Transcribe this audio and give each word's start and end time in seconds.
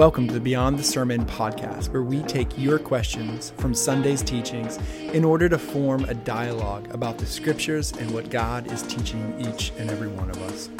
Welcome 0.00 0.28
to 0.28 0.32
the 0.32 0.40
Beyond 0.40 0.78
the 0.78 0.82
Sermon 0.82 1.26
podcast, 1.26 1.92
where 1.92 2.02
we 2.02 2.22
take 2.22 2.56
your 2.56 2.78
questions 2.78 3.52
from 3.58 3.74
Sunday's 3.74 4.22
teachings 4.22 4.78
in 5.12 5.26
order 5.26 5.46
to 5.46 5.58
form 5.58 6.04
a 6.04 6.14
dialogue 6.14 6.88
about 6.94 7.18
the 7.18 7.26
scriptures 7.26 7.92
and 7.92 8.10
what 8.10 8.30
God 8.30 8.72
is 8.72 8.80
teaching 8.84 9.34
each 9.38 9.72
and 9.76 9.90
every 9.90 10.08
one 10.08 10.30
of 10.30 10.40
us. 10.44 10.70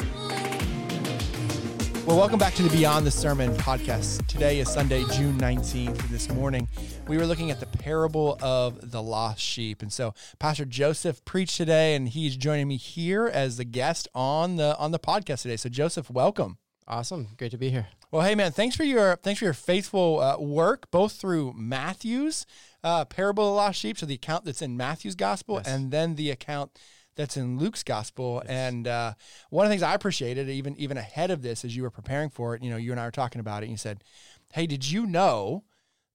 Well, 2.07 2.17
welcome 2.17 2.39
back 2.39 2.55
to 2.55 2.63
the 2.63 2.75
Beyond 2.75 3.05
the 3.05 3.11
Sermon 3.11 3.53
podcast. 3.57 4.25
Today 4.25 4.59
is 4.59 4.67
Sunday, 4.67 5.03
June 5.13 5.37
19th. 5.37 6.01
This 6.09 6.27
morning, 6.31 6.67
we 7.07 7.15
were 7.15 7.27
looking 7.27 7.51
at 7.51 7.59
the 7.59 7.67
parable 7.67 8.39
of 8.41 8.89
the 8.89 9.03
lost 9.03 9.39
sheep. 9.39 9.83
And 9.83 9.93
so 9.93 10.15
Pastor 10.39 10.65
Joseph 10.65 11.23
preached 11.25 11.57
today, 11.57 11.93
and 11.93 12.09
he's 12.09 12.35
joining 12.35 12.67
me 12.67 12.77
here 12.77 13.27
as 13.27 13.57
the 13.57 13.65
guest 13.65 14.07
on 14.15 14.55
the 14.55 14.75
on 14.77 14.89
the 14.89 14.99
podcast 14.99 15.43
today. 15.43 15.57
So 15.57 15.69
Joseph, 15.69 16.09
welcome. 16.09 16.57
Awesome. 16.87 17.27
Great 17.37 17.51
to 17.51 17.59
be 17.59 17.69
here. 17.69 17.89
Well, 18.11 18.23
hey 18.23 18.35
man, 18.35 18.51
thanks 18.51 18.75
for 18.75 18.83
your 18.83 19.15
thanks 19.15 19.39
for 19.39 19.45
your 19.45 19.53
faithful 19.53 20.19
uh, 20.19 20.37
work, 20.37 20.91
both 20.91 21.13
through 21.13 21.53
Matthew's 21.55 22.45
uh, 22.83 23.05
parable 23.05 23.45
of 23.45 23.51
the 23.51 23.55
lost 23.55 23.79
sheep, 23.79 23.97
so 23.97 24.05
the 24.05 24.15
account 24.15 24.43
that's 24.43 24.61
in 24.61 24.75
Matthew's 24.75 25.15
gospel, 25.15 25.55
Yes. 25.63 25.67
and 25.67 25.91
then 25.91 26.15
the 26.15 26.29
account 26.29 26.77
that's 27.15 27.37
in 27.37 27.57
Luke's 27.57 27.83
gospel. 27.83 28.41
Yes. 28.43 28.51
And 28.51 28.87
uh, 28.87 29.13
one 29.49 29.65
of 29.65 29.69
the 29.69 29.73
things 29.73 29.83
I 29.83 29.93
appreciated, 29.93 30.49
even 30.49 30.75
even 30.75 30.97
ahead 30.97 31.31
of 31.31 31.41
this, 31.41 31.63
as 31.63 31.73
you 31.73 31.83
were 31.83 31.89
preparing 31.89 32.29
for 32.29 32.53
it, 32.53 32.61
you 32.61 32.69
know, 32.69 32.75
you 32.75 32.91
and 32.91 32.99
I 32.99 33.05
were 33.05 33.11
talking 33.11 33.39
about 33.39 33.63
it, 33.63 33.67
and 33.67 33.71
you 33.71 33.77
said, 33.77 34.03
"Hey, 34.51 34.67
did 34.67 34.91
you 34.91 35.05
know 35.05 35.63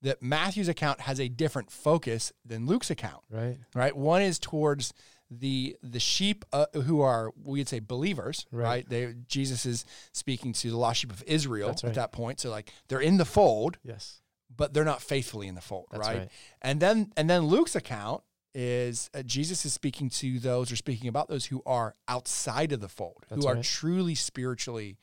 that 0.03 0.23
Matthew's 0.23 0.69
account 0.69 1.01
has 1.01 1.19
a 1.19 1.29
different 1.29 1.71
focus 1.71 2.31
than 2.45 2.67
Luke's 2.67 2.91
account?" 2.91 3.23
Right. 3.31 3.57
right? 3.75 3.97
One 3.97 4.21
is 4.21 4.39
towards 4.39 4.93
the 5.30 5.77
the 5.83 6.01
sheep 6.01 6.45
uh, 6.53 6.66
who 6.73 7.01
are 7.01 7.33
we'd 7.43 7.69
say 7.69 7.80
believers, 7.80 8.46
right? 8.51 8.65
Right. 8.65 8.88
They 8.88 9.15
Jesus 9.27 9.66
is 9.66 9.85
speaking 10.13 10.52
to 10.55 10.71
the 10.71 10.77
lost 10.77 11.01
sheep 11.01 11.13
of 11.13 11.23
Israel 11.27 11.69
That's 11.69 11.85
at 11.85 11.95
that 11.95 12.13
point. 12.13 12.41
So 12.41 12.51
like 12.51 12.73
they're 12.88 13.01
in 13.01 13.16
the 13.16 13.24
fold, 13.24 13.79
Yes. 13.82 14.21
but 14.54 14.73
they're 14.73 14.85
not 14.85 15.02
faithfully 15.02 15.49
in 15.49 15.54
the 15.54 15.60
fold, 15.60 15.87
right? 15.93 16.19
right. 16.19 16.29
And 16.63 16.80
then 16.80 17.13
and 17.16 17.29
then 17.29 17.43
Luke's 17.43 17.74
account 17.74 18.23
is 18.54 19.10
uh, 19.15 19.23
Jesus 19.23 19.66
is 19.66 19.73
speaking 19.73 20.09
to 20.09 20.38
those 20.38 20.73
or 20.73 20.77
speaking 20.77 21.09
about 21.09 21.29
those 21.29 21.47
who 21.47 21.63
are 21.66 21.95
outside 22.09 22.73
of 22.73 22.80
the 22.80 22.88
fold, 22.88 23.24
That's 23.29 23.45
who 23.45 23.49
are 23.51 23.63
truly 23.63 24.15
spiritually 24.15 24.97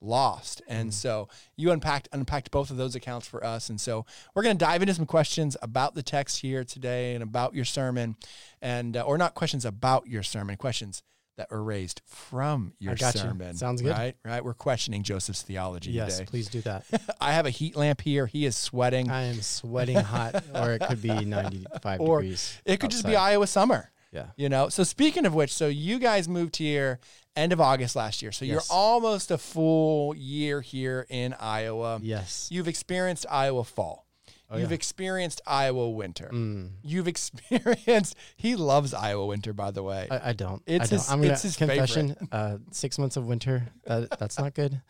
lost. 0.00 0.62
And 0.68 0.92
so 0.94 1.28
you 1.56 1.70
unpacked 1.70 2.08
unpacked 2.12 2.50
both 2.50 2.70
of 2.70 2.76
those 2.76 2.94
accounts 2.94 3.26
for 3.26 3.44
us. 3.44 3.68
And 3.68 3.80
so 3.80 4.06
we're 4.34 4.42
going 4.42 4.56
to 4.56 4.64
dive 4.64 4.82
into 4.82 4.94
some 4.94 5.06
questions 5.06 5.56
about 5.62 5.94
the 5.94 6.02
text 6.02 6.40
here 6.40 6.64
today 6.64 7.14
and 7.14 7.22
about 7.22 7.54
your 7.54 7.64
sermon 7.64 8.16
and 8.62 8.96
uh, 8.96 9.02
or 9.02 9.18
not 9.18 9.34
questions 9.34 9.64
about 9.64 10.06
your 10.06 10.22
sermon, 10.22 10.56
questions 10.56 11.02
that 11.36 11.50
were 11.52 11.62
raised 11.62 12.02
from 12.04 12.72
your 12.80 12.96
sermon. 12.96 13.54
Sounds 13.56 13.80
good. 13.80 13.92
Right? 13.92 14.16
Right? 14.24 14.44
We're 14.44 14.54
questioning 14.54 15.04
Joseph's 15.04 15.42
theology 15.42 15.92
Yes. 15.92 16.18
today. 16.18 16.28
Please 16.28 16.48
do 16.48 16.60
that. 16.62 16.84
I 17.20 17.32
have 17.32 17.46
a 17.46 17.50
heat 17.50 17.76
lamp 17.76 18.00
here. 18.00 18.26
He 18.26 18.44
is 18.44 18.56
sweating. 18.56 19.08
I 19.08 19.22
am 19.26 19.40
sweating 19.40 19.96
hot, 19.98 20.42
or 20.52 20.72
it 20.72 20.80
could 20.80 21.00
be 21.00 21.08
95 21.24 22.00
Or 22.00 22.20
degrees. 22.22 22.60
It 22.64 22.80
could 22.80 22.90
just 22.90 23.06
be. 23.06 23.14
Iowa 23.14 23.46
summer. 23.46 23.90
Yeah. 24.12 24.26
You 24.36 24.48
know, 24.48 24.68
so 24.68 24.84
speaking 24.84 25.26
of 25.26 25.34
which, 25.34 25.52
so 25.52 25.68
you 25.68 25.98
guys 25.98 26.28
moved 26.28 26.56
here 26.56 26.98
end 27.36 27.52
of 27.52 27.60
August 27.60 27.94
last 27.94 28.22
year. 28.22 28.32
So 28.32 28.44
you're 28.44 28.62
almost 28.70 29.30
a 29.30 29.38
full 29.38 30.14
year 30.16 30.60
here 30.60 31.06
in 31.08 31.34
Iowa. 31.38 32.00
Yes. 32.02 32.48
You've 32.50 32.68
experienced 32.68 33.26
Iowa 33.30 33.64
fall. 33.64 34.06
Oh, 34.50 34.56
You've 34.56 34.70
yeah. 34.70 34.76
experienced 34.76 35.42
Iowa 35.46 35.90
winter. 35.90 36.30
Mm, 36.32 36.70
You've 36.82 37.06
experienced. 37.06 38.16
He 38.36 38.56
loves 38.56 38.94
Iowa 38.94 39.26
winter, 39.26 39.52
by 39.52 39.72
the 39.72 39.82
way. 39.82 40.08
I, 40.10 40.30
I 40.30 40.32
don't. 40.32 40.62
It's 40.66 40.86
I 40.86 40.88
don't. 40.88 40.98
his- 41.00 41.10
I'm 41.10 41.24
it's 41.24 41.42
his 41.42 41.56
confession. 41.56 42.16
Uh, 42.32 42.56
six 42.70 42.98
months 42.98 43.16
of 43.18 43.26
winter. 43.26 43.68
That, 43.84 44.18
that's 44.18 44.38
not 44.38 44.54
good. 44.54 44.80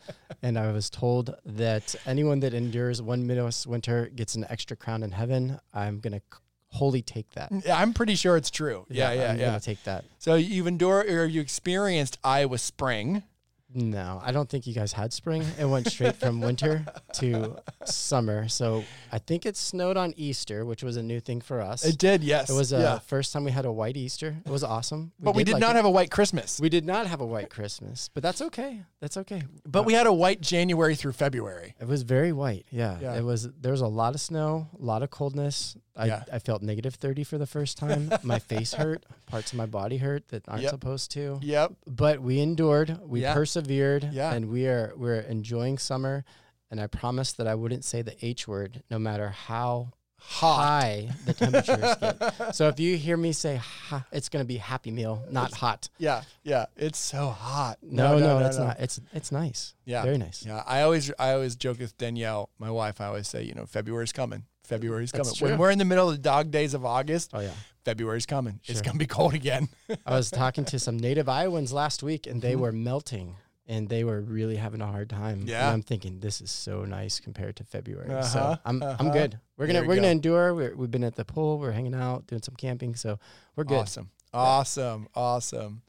And 0.41 0.57
I 0.57 0.71
was 0.71 0.89
told 0.89 1.35
that 1.45 1.93
anyone 2.05 2.39
that 2.39 2.53
endures 2.53 3.01
one 3.01 3.27
Midwest 3.27 3.67
winter 3.67 4.07
gets 4.15 4.35
an 4.35 4.45
extra 4.49 4.77
crown 4.77 5.03
in 5.03 5.11
heaven. 5.11 5.59
I'm 5.73 5.99
gonna 5.99 6.21
wholly 6.69 7.01
take 7.01 7.29
that. 7.31 7.51
I'm 7.71 7.93
pretty 7.93 8.15
sure 8.15 8.37
it's 8.37 8.49
true. 8.49 8.85
Yeah, 8.89 9.11
yeah, 9.11 9.31
I'm 9.31 9.39
yeah. 9.39 9.45
gonna 9.47 9.59
take 9.59 9.83
that. 9.83 10.05
So 10.17 10.35
you've 10.35 10.67
endured 10.67 11.07
or 11.09 11.25
you 11.25 11.41
experienced 11.41 12.17
Iowa 12.23 12.57
spring. 12.57 13.23
No, 13.71 14.19
I 14.23 14.31
don't 14.31 14.49
think 14.49 14.65
you 14.65 14.73
guys 14.73 14.93
had 14.93 15.13
spring. 15.13 15.45
It 15.59 15.65
went 15.65 15.87
straight 15.87 16.15
from 16.15 16.41
winter 16.41 16.85
to 17.13 17.57
summer. 17.85 18.47
So 18.47 18.83
I 19.11 19.19
think 19.19 19.45
it 19.45 19.55
snowed 19.55 19.95
on 19.95 20.13
Easter, 20.17 20.65
which 20.65 20.81
was 20.81 20.97
a 20.97 21.03
new 21.03 21.19
thing 21.19 21.39
for 21.39 21.61
us. 21.61 21.85
It 21.85 21.99
did, 21.99 22.23
yes. 22.23 22.49
It 22.49 22.53
was 22.53 22.71
the 22.71 22.79
yeah. 22.79 22.99
first 22.99 23.31
time 23.31 23.43
we 23.43 23.51
had 23.51 23.65
a 23.65 23.71
white 23.71 23.95
Easter. 23.95 24.37
It 24.43 24.49
was 24.49 24.63
awesome. 24.63 25.11
but 25.19 25.35
we 25.35 25.43
did 25.43 25.53
like 25.53 25.61
not 25.61 25.71
it. 25.71 25.75
have 25.75 25.85
a 25.85 25.91
white 25.91 26.09
Christmas. 26.09 26.59
We 26.59 26.69
did 26.69 26.83
not 26.83 27.05
have 27.05 27.21
a 27.21 27.25
white 27.25 27.51
Christmas, 27.51 28.09
but 28.11 28.23
that's 28.23 28.41
okay. 28.41 28.81
That's 29.01 29.17
okay. 29.17 29.43
But 29.67 29.85
we 29.85 29.93
had 29.93 30.07
a 30.07 30.13
white 30.13 30.41
January 30.41 30.95
through 30.95 31.13
February. 31.13 31.75
It 31.79 31.87
was 31.87 32.01
very 32.01 32.31
white. 32.31 32.65
Yeah. 32.71 32.97
Yeah. 32.99 33.17
It 33.17 33.23
was. 33.23 33.47
There 33.51 33.71
was 33.71 33.81
a 33.81 33.87
lot 33.87 34.15
of 34.15 34.21
snow, 34.21 34.67
a 34.79 34.83
lot 34.83 35.03
of 35.03 35.11
coldness. 35.11 35.77
I, 35.99 36.05
Yeah. 36.05 36.23
I 36.31 36.39
felt 36.39 36.61
negative 36.61 36.95
thirty 36.95 37.23
for 37.23 37.37
the 37.37 37.45
first 37.45 37.77
time. 37.77 38.11
my 38.23 38.39
face 38.39 38.73
hurt. 38.73 39.03
Parts 39.27 39.51
of 39.51 39.57
my 39.57 39.65
body 39.65 39.97
hurt 39.97 40.27
that 40.29 40.47
aren't 40.47 40.63
Yep. 40.63 40.71
supposed 40.71 41.11
to. 41.11 41.39
Yep. 41.41 41.73
But 41.85 42.21
we 42.21 42.39
endured. 42.39 42.99
We 43.05 43.21
Yeah. 43.21 43.33
persevered. 43.33 44.09
Yeah. 44.11 44.33
And 44.33 44.49
we 44.49 44.65
are 44.67 44.93
we're 44.95 45.19
enjoying 45.19 45.77
summer. 45.77 46.23
And 46.71 46.79
I 46.79 46.87
promised 46.87 47.37
that 47.37 47.47
I 47.47 47.55
wouldn't 47.55 47.83
say 47.83 48.01
the 48.01 48.15
H 48.25 48.47
word, 48.47 48.83
no 48.91 48.99
matter 48.99 49.29
how 49.29 49.91
Hot. 50.21 50.57
high 50.57 51.09
the 51.25 51.33
temperatures 51.33 51.95
get. 51.99 52.35
So 52.55 52.67
if 52.67 52.79
you 52.79 52.97
hear 52.97 53.15
me 53.17 53.31
say 53.31 53.55
ha, 53.55 54.05
it's 54.11 54.29
going 54.29 54.43
to 54.43 54.47
be 54.47 54.57
happy 54.57 54.91
meal, 54.91 55.23
not 55.31 55.53
hot. 55.53 55.89
Yeah, 55.97 56.23
yeah. 56.43 56.65
It's 56.75 56.99
so 56.99 57.29
hot. 57.29 57.77
No, 57.81 58.19
no, 58.19 58.39
it's 58.45 58.57
not. 58.57 58.79
It's 58.79 58.99
it's 59.13 59.31
nice. 59.31 59.73
Yeah. 59.85 60.03
very 60.03 60.17
nice. 60.17 60.45
Yeah, 60.45 60.61
I 60.67 60.81
always 60.81 61.11
I 61.17 61.31
always 61.31 61.55
joke 61.55 61.79
with 61.79 61.97
Danielle, 61.97 62.49
my 62.59 62.69
wife. 62.69 62.99
I 63.01 63.05
always 63.05 63.27
say, 63.27 63.43
you 63.43 63.53
know, 63.53 63.65
February's 63.65 64.11
coming. 64.11 64.43
February's 64.69 65.11
coming. 65.11 65.33
When 65.39 65.57
we're 65.57 65.71
in 65.71 65.77
the 65.79 65.85
middle 65.85 66.07
of 66.09 66.15
the 66.15 66.21
dog 66.21 66.51
days 66.51 66.73
of 66.73 66.85
August, 66.85 67.31
Oh 67.33 67.39
yeah. 67.41 67.51
February's 67.83 68.25
coming. 68.25 68.59
It's 68.65 68.81
gonna 68.81 68.97
be 68.99 69.07
cold 69.07 69.33
again. 69.33 69.67
I 70.05 70.15
was 70.15 70.29
talking 70.29 70.63
to 70.65 70.79
some 70.79 70.97
native 70.97 71.27
Iowans 71.27 71.73
last 71.73 72.03
week, 72.03 72.27
and 72.27 72.41
they 72.41 72.53
Mhm. 72.53 72.59
were 72.59 72.71
melting, 72.71 73.35
and 73.67 73.89
they 73.89 74.03
were 74.03 74.21
really 74.21 74.57
having 74.57 74.81
a 74.81 74.87
hard 74.87 75.09
time. 75.09 75.43
Yeah. 75.45 75.65
and 75.65 75.73
I'm 75.73 75.81
thinking 75.81 76.19
this 76.19 76.39
is 76.41 76.51
so 76.51 76.85
nice 76.85 77.19
compared 77.19 77.55
to 77.57 77.63
February. 77.63 78.09
Uh-huh, 78.11 78.21
So 78.23 78.57
I'm 78.65 78.81
uh-huh. 78.83 78.97
I'm 78.99 79.11
good. 79.11 79.39
We're 79.57 79.67
gonna 79.67 79.81
we 79.81 79.87
we 79.87 79.93
are 79.93 79.95
go. 79.95 80.01
gonna 80.01 80.11
endure. 80.11 80.53
We're, 80.53 80.75
we've 80.75 80.91
been 80.91 81.03
at 81.03 81.15
the 81.15 81.25
pool. 81.25 81.57
We're 81.59 81.71
hanging 81.71 81.95
out, 81.95 82.27
doing 82.27 82.41
some 82.43 82.55
camping. 82.55 82.95
So 82.95 83.17
we're 83.55 83.63
good. 83.63 83.79
Awesome. 83.79 84.09
Awesome. 84.33 85.07
Awesome. 85.15 85.81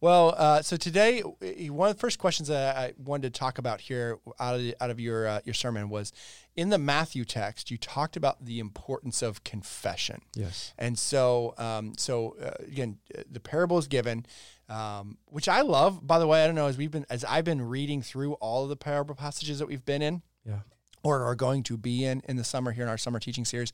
Well, 0.00 0.34
uh, 0.36 0.62
so 0.62 0.76
today, 0.76 1.20
one 1.20 1.88
of 1.90 1.94
the 1.96 2.00
first 2.00 2.18
questions 2.18 2.48
that 2.48 2.76
I 2.76 2.92
wanted 2.98 3.32
to 3.32 3.38
talk 3.38 3.58
about 3.58 3.80
here 3.80 4.18
out 4.40 4.58
of, 4.58 4.74
out 4.80 4.90
of 4.90 4.98
your, 4.98 5.28
uh, 5.28 5.40
your 5.44 5.54
sermon 5.54 5.88
was 5.88 6.12
in 6.56 6.70
the 6.70 6.78
Matthew 6.78 7.24
text, 7.24 7.70
you 7.70 7.78
talked 7.78 8.16
about 8.16 8.44
the 8.44 8.58
importance 8.58 9.22
of 9.22 9.44
confession. 9.44 10.22
Yes. 10.34 10.74
And 10.76 10.98
so, 10.98 11.54
um, 11.56 11.92
so 11.96 12.36
uh, 12.42 12.50
again, 12.66 12.98
uh, 13.16 13.22
the 13.30 13.40
parable 13.40 13.78
is 13.78 13.86
given, 13.86 14.26
um, 14.68 15.18
which 15.26 15.48
I 15.48 15.60
love. 15.60 16.04
By 16.04 16.18
the 16.18 16.26
way, 16.26 16.42
I 16.42 16.46
don't 16.46 16.56
know 16.56 16.66
as 16.66 16.76
we've 16.76 16.90
been 16.90 17.06
as 17.08 17.24
I've 17.24 17.44
been 17.44 17.62
reading 17.62 18.02
through 18.02 18.32
all 18.34 18.64
of 18.64 18.70
the 18.70 18.76
parable 18.76 19.14
passages 19.14 19.60
that 19.60 19.66
we've 19.68 19.84
been 19.84 20.02
in, 20.02 20.22
Yeah. 20.44 20.60
or 21.04 21.22
are 21.22 21.36
going 21.36 21.62
to 21.64 21.76
be 21.76 22.04
in 22.04 22.22
in 22.28 22.36
the 22.36 22.44
summer 22.44 22.72
here 22.72 22.82
in 22.84 22.88
our 22.90 22.98
summer 22.98 23.20
teaching 23.20 23.44
series. 23.44 23.72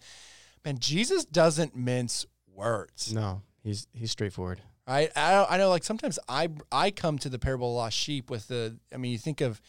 Man, 0.65 0.78
Jesus 0.78 1.25
doesn't 1.25 1.75
mince 1.75 2.27
words. 2.53 3.12
No, 3.15 3.43
he's 3.63 3.87
he's 3.93 4.11
straightforward. 4.11 4.61
I 4.87 5.11
don't- 5.15 5.51
I 5.51 5.59
know 5.59 5.69
like 5.69 5.85
sometimes 5.85 6.19
I 6.29 6.49
I 6.73 6.91
come 6.91 7.19
to 7.19 7.29
the 7.29 7.39
parable 7.39 7.69
of 7.71 7.77
lost 7.77 7.97
sheep 7.97 8.31
with 8.31 8.49
the 8.49 8.79
I 8.93 8.97
mean 8.97 9.13
you 9.13 9.19
think 9.19 9.41
of 9.41 9.61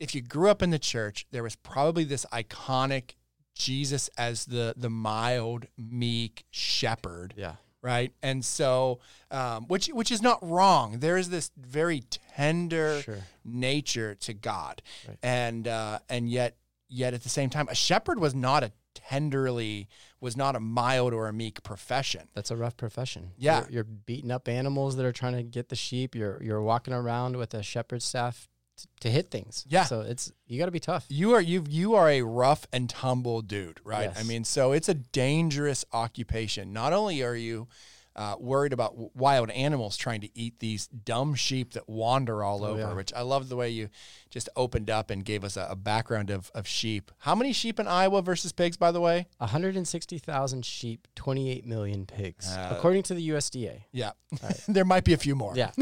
if 0.00 0.14
you 0.14 0.20
grew 0.22 0.50
up 0.50 0.62
in 0.62 0.70
the 0.70 0.78
church 0.78 1.26
there 1.30 1.42
was 1.42 1.56
probably 1.56 2.04
this 2.04 2.26
iconic 2.32 3.12
Jesus 3.54 4.08
as 4.18 4.44
the 4.46 4.74
the 4.76 4.90
mild 4.90 5.66
meek 5.78 6.44
shepherd 6.50 7.32
Yeah. 7.36 7.54
right 7.80 8.12
and 8.22 8.44
so 8.44 8.98
um, 9.30 9.66
which 9.68 9.86
which 9.86 10.10
is 10.10 10.20
not 10.20 10.38
wrong 10.42 10.98
there 10.98 11.16
is 11.16 11.30
this 11.30 11.50
very 11.56 12.00
tender 12.36 13.00
Sure. 13.02 13.18
nature 13.44 14.14
to 14.16 14.34
God 14.34 14.82
Right. 15.08 15.16
and 15.22 15.66
uh, 15.68 16.00
and 16.08 16.28
yet 16.28 16.56
yet 16.88 17.14
at 17.14 17.22
the 17.22 17.28
same 17.28 17.50
time 17.50 17.68
a 17.70 17.74
shepherd 17.74 18.18
was 18.18 18.34
not 18.34 18.62
a 18.64 18.72
tenderly 18.96 19.88
was 20.20 20.36
not 20.36 20.56
a 20.56 20.60
mild 20.60 21.12
or 21.12 21.28
a 21.28 21.32
meek 21.32 21.62
profession 21.62 22.28
That's 22.34 22.50
a 22.50 22.56
rough 22.56 22.76
profession. 22.76 23.32
Yeah. 23.36 23.60
You're, 23.60 23.70
you're 23.70 23.84
beating 23.84 24.30
up 24.30 24.48
animals 24.48 24.96
that 24.96 25.06
are 25.06 25.12
trying 25.12 25.36
to 25.36 25.42
get 25.42 25.68
the 25.68 25.76
sheep. 25.76 26.14
You're 26.14 26.42
you're 26.42 26.62
walking 26.62 26.94
around 26.94 27.36
with 27.36 27.54
a 27.54 27.62
shepherd's 27.62 28.04
staff 28.04 28.48
t- 28.76 28.88
to 29.00 29.10
hit 29.10 29.30
things. 29.30 29.64
Yeah. 29.68 29.84
So 29.84 30.00
it's 30.00 30.32
you 30.46 30.58
got 30.58 30.66
to 30.66 30.72
be 30.72 30.80
tough. 30.80 31.04
You 31.08 31.34
are 31.34 31.40
you 31.40 31.64
you 31.68 31.94
are 31.94 32.08
a 32.08 32.22
rough 32.22 32.66
and 32.72 32.88
tumble 32.88 33.42
dude, 33.42 33.80
right? 33.84 34.10
I 34.16 34.22
mean, 34.22 34.44
so 34.44 34.72
it's 34.72 34.88
a 34.88 34.94
dangerous 34.94 35.84
occupation. 35.92 36.72
Not 36.72 36.92
only 36.92 37.22
are 37.22 37.36
you 37.36 37.68
uh, 38.16 38.34
worried 38.40 38.72
about 38.72 39.14
wild 39.14 39.50
animals 39.50 39.96
trying 39.96 40.22
to 40.22 40.28
eat 40.34 40.58
these 40.58 40.86
dumb 40.88 41.34
sheep 41.34 41.74
that 41.74 41.88
wander 41.88 42.42
all 42.42 42.64
Oh, 42.64 42.68
over, 42.70 42.80
yeah. 42.80 42.94
which 42.94 43.12
I 43.14 43.20
love 43.20 43.48
the 43.50 43.56
way 43.56 43.68
you 43.68 43.90
just 44.30 44.48
opened 44.56 44.88
up 44.90 45.10
and 45.10 45.24
gave 45.24 45.44
us 45.44 45.56
a, 45.56 45.66
a 45.70 45.76
background 45.76 46.30
of, 46.30 46.50
of 46.54 46.66
sheep. 46.66 47.10
How 47.18 47.34
many 47.34 47.52
sheep 47.52 47.78
in 47.78 47.86
Iowa 47.86 48.22
versus 48.22 48.52
pigs, 48.52 48.76
by 48.76 48.90
the 48.90 49.00
way? 49.00 49.26
160,000 49.38 50.64
sheep, 50.64 51.06
28 51.14 51.66
million 51.66 52.06
pigs, 52.06 52.48
Uh, 52.50 52.74
according 52.76 53.02
to 53.04 53.14
the 53.14 53.28
USDA. 53.30 53.82
Yeah, 53.92 54.12
there 54.68 54.84
might 54.84 55.04
be 55.04 55.12
a 55.12 55.18
few 55.18 55.36
more. 55.36 55.52
Yeah. 55.54 55.70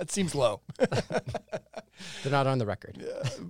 it 0.00 0.10
seems 0.10 0.34
low. 0.34 0.60
They're 2.22 2.32
not 2.32 2.46
on 2.46 2.58
the 2.58 2.66
record. 2.66 3.04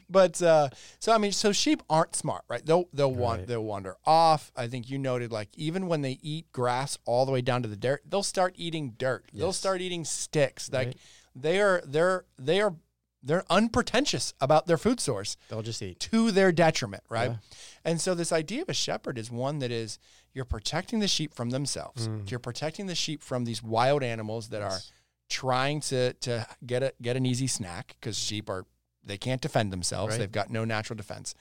but 0.08 0.40
uh, 0.42 0.68
so 0.98 1.12
I 1.12 1.18
mean, 1.18 1.32
so 1.32 1.52
sheep 1.52 1.82
aren't 1.88 2.14
smart, 2.16 2.44
right? 2.48 2.64
They'll 2.64 2.88
they'll 2.92 3.12
want 3.12 3.40
Right. 3.40 3.48
they'll 3.48 3.64
wander 3.64 3.96
off. 4.06 4.50
I 4.56 4.66
think 4.68 4.88
you 4.90 4.98
noted 4.98 5.32
like 5.32 5.48
even 5.56 5.86
when 5.86 6.02
they 6.02 6.18
eat 6.22 6.50
grass 6.52 6.98
all 7.04 7.26
the 7.26 7.32
way 7.32 7.40
down 7.40 7.62
to 7.62 7.68
the 7.68 7.76
dirt, 7.76 8.02
they'll 8.08 8.22
start 8.22 8.54
eating 8.56 8.94
dirt. 8.98 9.24
They'll 9.32 9.52
start 9.52 9.80
eating 9.80 10.04
sticks. 10.04 10.70
Like 10.72 10.86
Right. 10.88 10.96
they 11.34 11.60
are 11.60 11.82
they're 11.86 12.24
they 12.38 12.60
are 12.60 12.74
they're 13.22 13.44
unpretentious 13.50 14.32
about 14.40 14.66
their 14.66 14.78
food 14.78 15.00
source 15.00 15.36
They'll 15.48 15.60
just 15.62 15.82
eat. 15.82 15.98
to 16.00 16.30
their 16.30 16.52
detriment, 16.52 17.02
right? 17.08 17.30
Yeah. 17.32 17.36
And 17.84 18.00
so 18.00 18.14
this 18.14 18.32
idea 18.32 18.62
of 18.62 18.68
a 18.68 18.74
shepherd 18.74 19.18
is 19.18 19.28
one 19.30 19.58
that 19.58 19.72
is 19.72 19.98
you're 20.32 20.44
protecting 20.44 21.00
the 21.00 21.08
sheep 21.08 21.34
from 21.34 21.50
themselves. 21.50 22.08
You're 22.28 22.38
protecting 22.38 22.86
the 22.86 22.94
sheep 22.94 23.22
from 23.22 23.44
these 23.44 23.60
wild 23.62 24.04
animals 24.04 24.50
that 24.50 24.62
are 24.62 24.68
Mm. 24.70 24.72
Yes. 24.74 24.92
Trying 25.28 25.80
to 25.80 26.12
to 26.14 26.46
get 26.64 26.82
a 26.82 26.92
get 27.00 27.16
an 27.16 27.26
easy 27.26 27.46
snack 27.46 27.96
because 28.00 28.18
sheep 28.18 28.48
are 28.48 28.64
they 29.04 29.18
can't 29.18 29.40
defend 29.40 29.72
themselves. 29.72 30.12
Right. 30.12 30.20
They've 30.20 30.32
got 30.32 30.50
no 30.50 30.64
natural 30.64 30.96
defense. 30.96 31.34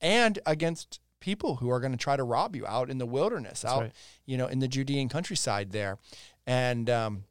And 0.00 0.38
against 0.46 1.00
people 1.20 1.56
who 1.56 1.70
are 1.70 1.78
going 1.78 1.92
to 1.92 1.98
try 1.98 2.16
to 2.16 2.24
rob 2.24 2.56
you 2.56 2.66
out 2.66 2.90
in 2.90 2.98
the 2.98 3.06
wilderness, 3.06 3.64
out 3.64 3.82
right. 3.82 3.92
you 4.26 4.36
know 4.36 4.46
in 4.46 4.58
the 4.58 4.68
Judean 4.68 5.08
countryside 5.08 5.72
there. 5.72 5.98
And 6.46 6.90
um 6.90 7.24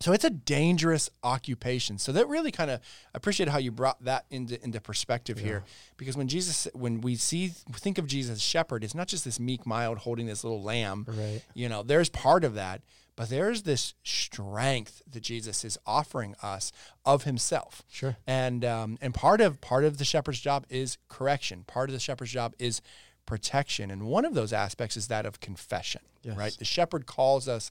so 0.00 0.12
it's 0.12 0.24
a 0.24 0.30
dangerous 0.30 1.08
occupation. 1.22 1.98
So 1.98 2.12
that 2.12 2.28
really 2.28 2.50
kind 2.50 2.70
of 2.70 2.80
I 3.14 3.16
appreciate 3.16 3.48
how 3.48 3.58
you 3.58 3.72
brought 3.72 4.04
that 4.04 4.26
into 4.30 4.62
into 4.62 4.80
perspective 4.80 5.38
here, 5.38 5.64
because 5.96 6.16
when 6.16 6.28
Jesus, 6.28 6.68
when 6.74 7.00
we 7.00 7.16
see 7.16 7.48
think 7.48 7.98
of 7.98 8.06
Jesus 8.06 8.36
as 8.36 8.42
shepherd, 8.42 8.84
it's 8.84 8.94
not 8.94 9.08
just 9.08 9.24
this 9.24 9.40
meek, 9.40 9.66
mild 9.66 9.98
holding 9.98 10.26
this 10.26 10.44
little 10.44 10.62
lamb. 10.62 11.06
Right. 11.08 11.42
You 11.54 11.68
know, 11.68 11.82
there's 11.82 12.10
part 12.10 12.44
of 12.44 12.54
that, 12.54 12.82
but 13.16 13.30
there's 13.30 13.62
this 13.62 13.94
strength 14.04 15.00
that 15.10 15.22
Jesus 15.22 15.64
is 15.64 15.78
offering 15.86 16.36
us 16.42 16.72
of 17.06 17.24
Himself. 17.24 17.82
Sure. 17.88 18.16
And 18.26 18.66
um, 18.66 18.98
and 19.00 19.14
part 19.14 19.40
of 19.40 19.62
part 19.62 19.84
of 19.84 19.96
the 19.96 20.04
shepherd's 20.04 20.40
job 20.40 20.66
is 20.68 20.98
correction. 21.08 21.64
Part 21.66 21.88
of 21.88 21.94
the 21.94 22.00
shepherd's 22.00 22.32
job 22.32 22.54
is 22.58 22.82
protection, 23.24 23.90
and 23.90 24.02
one 24.02 24.26
of 24.26 24.34
those 24.34 24.52
aspects 24.52 24.96
is 24.96 25.08
that 25.08 25.24
of 25.24 25.40
confession. 25.40 26.02
Yes. 26.22 26.36
Right. 26.36 26.56
The 26.58 26.64
shepherd 26.66 27.06
calls 27.06 27.48
us 27.48 27.70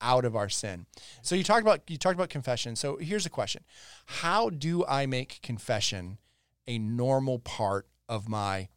out 0.00 0.24
of 0.24 0.36
our 0.36 0.48
sin. 0.48 0.86
So 1.22 1.34
you 1.34 1.42
talked 1.44 1.62
about 1.62 1.82
you 1.88 1.96
talked 1.98 2.14
about 2.14 2.28
confession. 2.28 2.76
So 2.76 2.96
here's 2.96 3.26
a 3.26 3.30
question: 3.30 3.64
How 4.06 4.50
do 4.50 4.84
I 4.86 5.06
make 5.06 5.40
confession 5.42 6.18
a 6.66 6.78
normal 6.78 7.38
part 7.38 7.86
of 8.08 8.28
my 8.28 8.68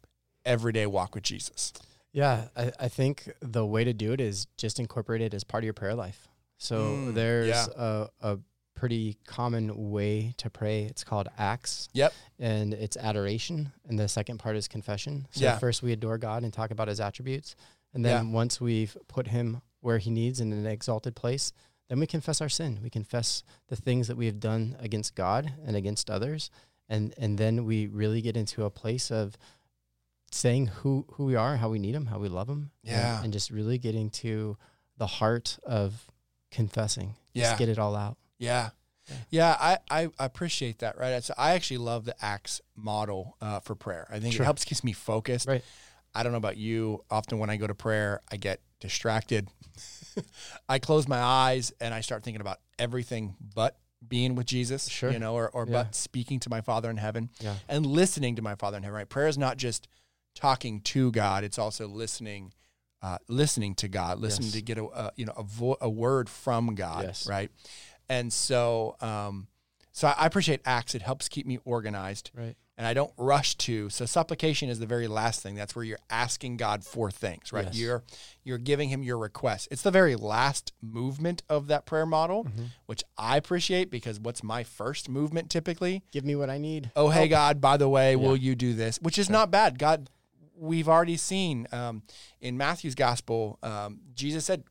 everyday 0.44 0.86
walk 0.86 1.14
with 1.14 1.24
Jesus? 1.24 1.72
Yeah, 2.12 2.48
I, 2.56 2.72
I 2.80 2.88
think 2.88 3.30
the 3.40 3.64
way 3.64 3.84
to 3.84 3.92
do 3.92 4.12
it 4.12 4.20
is 4.20 4.46
just 4.56 4.80
incorporate 4.80 5.20
it 5.20 5.32
as 5.34 5.44
part 5.44 5.62
of 5.62 5.66
your 5.66 5.74
prayer 5.74 5.94
life. 5.94 6.28
So 6.58 6.78
Mm, 6.80 7.14
there's 7.14 7.48
yeah. 7.48 7.66
a, 7.76 8.08
a 8.20 8.38
pretty 8.74 9.16
common 9.26 9.90
way 9.90 10.34
to 10.38 10.50
pray. 10.50 10.84
It's 10.84 11.04
called 11.04 11.28
acts. 11.38 11.88
Yep. 11.92 12.12
And 12.38 12.74
it's 12.74 12.96
adoration. 12.96 13.72
And 13.88 13.98
the 13.98 14.08
second 14.08 14.38
part 14.38 14.56
is 14.56 14.66
confession. 14.68 15.28
So 15.30 15.44
Yeah. 15.44 15.58
first 15.58 15.82
we 15.82 15.92
adore 15.92 16.18
God 16.18 16.42
and 16.42 16.52
talk 16.52 16.70
about 16.72 16.88
his 16.88 16.98
attributes. 17.00 17.54
And 17.94 18.04
then 18.04 18.32
once 18.32 18.60
we've 18.60 18.96
put 19.08 19.28
him 19.28 19.62
where 19.80 19.98
he 19.98 20.10
needs 20.10 20.40
in 20.40 20.52
an 20.52 20.66
exalted 20.66 21.14
place, 21.16 21.52
then 21.88 21.98
we 21.98 22.06
confess 22.06 22.40
our 22.40 22.48
sin. 22.48 22.78
We 22.82 22.90
confess 22.90 23.42
the 23.68 23.76
things 23.76 24.08
that 24.08 24.16
we 24.16 24.26
have 24.26 24.38
done 24.40 24.76
against 24.78 25.14
God 25.14 25.52
and 25.66 25.74
against 25.76 26.08
others. 26.10 26.50
And 26.88 27.14
and 27.18 27.38
then 27.38 27.64
we 27.64 27.86
really 27.86 28.20
get 28.20 28.36
into 28.36 28.64
a 28.64 28.70
place 28.70 29.10
of 29.10 29.36
saying 30.32 30.66
who 30.68 31.06
who 31.12 31.24
we 31.24 31.34
are, 31.36 31.56
how 31.56 31.68
we 31.68 31.78
need 31.78 31.94
him, 31.94 32.06
how 32.06 32.18
we 32.18 32.28
love 32.28 32.48
him. 32.48 32.70
and- 32.84 32.92
Yeah. 32.92 33.22
And, 33.22 33.32
just 33.32 33.50
really 33.50 33.78
getting 33.78 34.10
to 34.10 34.56
the 34.96 35.06
heart 35.06 35.58
of 35.64 36.06
confessing. 36.50 37.14
Yeah. 37.32 37.44
Just 37.44 37.58
get 37.58 37.68
it 37.68 37.78
all 37.78 37.96
out. 37.96 38.16
Yeah. 38.38 38.70
Yeah. 39.30 39.56
I, 39.58 39.78
I 39.90 40.10
appreciate 40.18 40.78
that, 40.80 40.98
right? 40.98 41.22
So 41.24 41.34
I 41.36 41.52
actually 41.52 41.78
love 41.78 42.04
the 42.04 42.14
ACTS 42.24 42.60
model 42.76 43.36
uh, 43.40 43.60
for 43.60 43.74
prayer. 43.74 44.06
I 44.10 44.20
think 44.20 44.34
it 44.34 44.44
helps 44.44 44.64
keeps 44.64 44.84
me 44.84 44.92
focused. 44.92 45.48
Right. 45.48 45.64
I 46.14 46.22
don't 46.22 46.32
know 46.32 46.38
about 46.38 46.56
you. 46.56 47.04
Often 47.10 47.38
when 47.38 47.50
I 47.50 47.56
go 47.56 47.66
to 47.66 47.74
prayer, 47.74 48.20
I 48.30 48.36
get 48.36 48.60
distracted. 48.80 49.48
I 50.68 50.78
close 50.78 51.06
my 51.08 51.18
eyes 51.20 51.72
and 51.80 51.94
I 51.94 52.00
start 52.00 52.22
thinking 52.24 52.40
about 52.40 52.58
everything 52.78 53.36
but 53.54 53.78
being 54.06 54.34
with 54.34 54.46
Jesus, 54.46 54.88
Sure. 54.88 55.10
you 55.10 55.18
know, 55.18 55.34
or, 55.34 55.50
or 55.50 55.66
Yeah. 55.66 55.72
but 55.84 55.94
speaking 55.94 56.40
to 56.40 56.50
my 56.50 56.60
Father 56.62 56.88
in 56.90 56.96
heaven 56.96 57.30
Yeah. 57.40 57.56
and 57.68 57.84
listening 57.86 58.36
to 58.36 58.42
my 58.42 58.54
Father 58.54 58.78
in 58.78 58.82
heaven, 58.82 58.96
right? 58.96 59.08
Prayer 59.08 59.28
is 59.28 59.36
not 59.38 59.56
just 59.58 59.88
talking 60.34 60.80
to 60.82 61.10
God; 61.12 61.44
it's 61.44 61.58
also 61.58 61.86
listening, 61.86 62.52
uh, 63.02 63.18
listening 63.28 63.74
to 63.76 63.88
God, 63.88 64.18
listening 64.18 64.46
Yes. 64.46 64.54
to 64.54 64.62
get 64.62 64.78
a, 64.78 64.84
a 64.84 65.12
you 65.16 65.26
know 65.26 65.34
a, 65.36 65.42
vo- 65.42 65.76
a 65.80 65.88
word 65.90 66.28
from 66.30 66.74
God, 66.74 67.04
Yes. 67.04 67.26
right? 67.28 67.50
And 68.08 68.32
so, 68.32 68.96
um, 69.00 69.48
so 69.92 70.08
I 70.08 70.12
I 70.18 70.26
appreciate 70.26 70.60
acts. 70.64 70.94
It 70.94 71.02
helps 71.02 71.28
keep 71.28 71.46
me 71.46 71.58
organized, 71.64 72.30
Right. 72.34 72.56
And 72.80 72.86
I 72.86 72.94
don't 72.94 73.12
rush 73.18 73.56
to. 73.56 73.90
So 73.90 74.06
supplication 74.06 74.70
is 74.70 74.78
the 74.78 74.86
very 74.86 75.06
last 75.06 75.42
thing. 75.42 75.54
That's 75.54 75.76
where 75.76 75.84
you're 75.84 75.98
asking 76.08 76.56
God 76.56 76.82
for 76.82 77.10
things, 77.10 77.52
right? 77.52 77.66
Yes. 77.66 77.76
You're 77.76 78.02
you're 78.42 78.56
giving 78.56 78.88
Him 78.88 79.02
your 79.02 79.18
request. 79.18 79.68
It's 79.70 79.82
the 79.82 79.90
very 79.90 80.16
last 80.16 80.72
movement 80.80 81.42
of 81.50 81.66
that 81.66 81.84
prayer 81.84 82.06
model, 82.06 82.44
Mm-hmm. 82.44 82.64
which 82.86 83.02
I 83.18 83.36
appreciate 83.36 83.90
because 83.90 84.18
what's 84.18 84.42
my 84.42 84.64
first 84.64 85.10
movement 85.10 85.50
typically? 85.50 86.04
Give 86.10 86.24
me 86.24 86.34
what 86.36 86.48
I 86.48 86.56
need. 86.56 86.90
oh 86.96 87.10
hey 87.10 87.28
god 87.28 87.60
by 87.60 87.76
the 87.76 87.88
way 87.88 88.16
will 88.16 88.36
you 88.36 88.54
do 88.54 88.72
this 88.72 88.98
which 89.02 89.18
is 89.18 89.28
not 89.28 89.50
bad 89.50 89.78
god 89.78 90.08
we've 90.56 90.88
already 90.88 91.16
seen 91.18 91.66
um, 91.72 92.02
in 92.40 92.56
matthew's 92.56 92.94
gospel 92.94 93.58
um, 93.62 94.00
jesus 94.14 94.44
said 94.46 94.64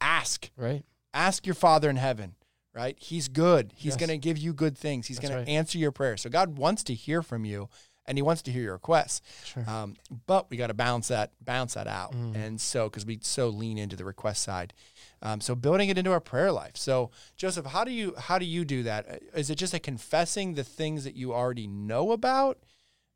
ask 0.00 0.50
Right. 0.56 0.84
ask 1.12 1.46
your 1.46 1.54
father 1.54 1.88
in 1.90 1.96
heaven 1.96 2.34
right? 2.74 2.96
He's 2.98 3.28
good. 3.28 3.72
He's 3.74 3.92
Yes. 3.92 3.96
going 3.96 4.08
to 4.08 4.18
give 4.18 4.36
you 4.36 4.52
good 4.52 4.76
things. 4.76 5.06
He's 5.06 5.18
going 5.18 5.32
to 5.44 5.50
answer 5.50 5.78
your 5.78 5.92
prayers. 5.92 6.22
So 6.22 6.30
god 6.30 6.58
wants 6.58 6.82
to 6.84 6.94
hear 6.94 7.22
from 7.22 7.44
you 7.44 7.68
and 8.06 8.18
he 8.18 8.22
wants 8.22 8.42
to 8.42 8.52
hear 8.52 8.62
your 8.64 8.74
requests. 8.74 9.22
Sure. 9.44 9.64
um, 9.68 9.96
but 10.26 10.50
we 10.50 10.56
got 10.58 10.66
to 10.66 10.74
balance 10.74 11.08
that 11.08 11.30
balance 11.40 11.74
that 11.74 11.86
out. 11.86 12.12
Mm. 12.12 12.34
and 12.36 12.60
so 12.60 12.88
because 12.90 13.06
we 13.06 13.18
so 13.22 13.48
lean 13.48 13.78
into 13.78 13.96
the 13.96 14.04
request 14.04 14.42
side. 14.42 14.74
Um, 15.22 15.40
so 15.40 15.54
building 15.54 15.88
it 15.88 15.96
into 15.96 16.10
our 16.12 16.20
prayer 16.20 16.52
life. 16.52 16.76
So 16.76 17.10
joseph 17.36 17.66
how 17.66 17.84
do 17.84 17.92
you 17.92 18.14
how 18.18 18.38
do 18.38 18.44
you 18.44 18.64
do 18.64 18.82
that? 18.82 19.08
Uh, 19.08 19.16
it 19.34 19.54
just 19.54 19.72
a 19.74 19.78
confessing 19.78 20.54
the 20.54 20.64
things 20.64 21.04
that 21.04 21.14
you 21.14 21.32
already 21.32 21.66
know 21.66 22.12
about? 22.12 22.58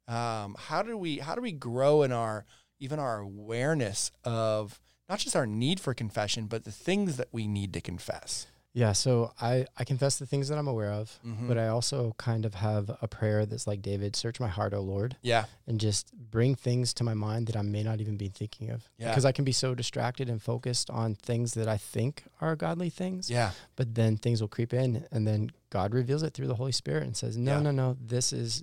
Um, 0.07 0.57
how 0.59 0.83
do 0.83 0.97
we 0.97 1.19
how 1.19 1.35
do 1.35 1.43
we 1.43 1.53
grow 1.53 2.03
in 2.03 2.13
our 2.13 2.47
even 2.79 2.99
our 2.99 3.19
awareness 3.19 4.11
of 4.25 4.81
not 5.09 5.19
just 5.19 5.35
our 5.37 5.47
need 5.47 5.81
for 5.81 5.93
confession 5.93 6.47
but 6.47 6.65
the 6.65 6.71
things 6.71 7.17
that 7.19 7.29
we 7.33 7.47
need 7.47 7.73
to 7.75 7.81
confess 7.81 8.47
Yeah, 8.75 8.93
so 8.93 9.33
I, 9.41 9.67
I 9.77 9.85
confess 9.85 10.19
the 10.19 10.27
things 10.27 10.49
that 10.49 10.59
I'm 10.59 10.69
aware 10.69 10.93
of, 10.93 11.19
Mhm. 11.27 11.49
but 11.49 11.59
I 11.59 11.69
also 11.69 12.15
kind 12.19 12.45
of 12.45 12.55
have 12.55 12.91
a 13.03 13.09
prayer 13.09 13.45
that's 13.47 13.67
like 13.67 13.83
David, 13.83 14.15
search 14.15 14.39
my 14.39 14.47
heart, 14.49 14.73
O 14.75 14.81
Lord, 14.81 15.17
yeah 15.23 15.47
and 15.67 15.81
just 15.81 16.13
bring 16.15 16.55
things 16.55 16.95
to 16.95 17.05
my 17.05 17.15
mind 17.15 17.47
that 17.49 17.57
I 17.57 17.63
may 17.63 17.83
not 17.83 18.01
even 18.01 18.17
be 18.17 18.29
thinking 18.29 18.71
of. 18.71 18.89
Yeah. 18.99 19.09
Because 19.09 19.25
I 19.25 19.33
can 19.33 19.45
be 19.45 19.53
so 19.53 19.75
distracted 19.75 20.29
and 20.29 20.41
focused 20.41 20.91
on 20.91 21.15
things 21.15 21.55
that 21.55 21.67
I 21.69 21.77
think 21.77 22.25
are 22.41 22.55
godly 22.57 22.91
things, 22.91 23.31
yeah 23.31 23.51
but 23.77 23.95
then 23.95 24.17
things 24.17 24.41
will 24.41 24.49
creep 24.49 24.73
in 24.73 25.07
and 25.11 25.27
then 25.27 25.51
God 25.71 25.93
reveals 25.95 26.23
it 26.23 26.35
through 26.35 26.47
the 26.49 26.55
Holy 26.57 26.73
Spirit 26.73 27.05
and 27.05 27.17
says, 27.17 27.37
No, 27.37 27.55
Yeah. 27.57 27.63
no, 27.63 27.71
no, 27.71 27.97
this 28.01 28.33
is 28.33 28.63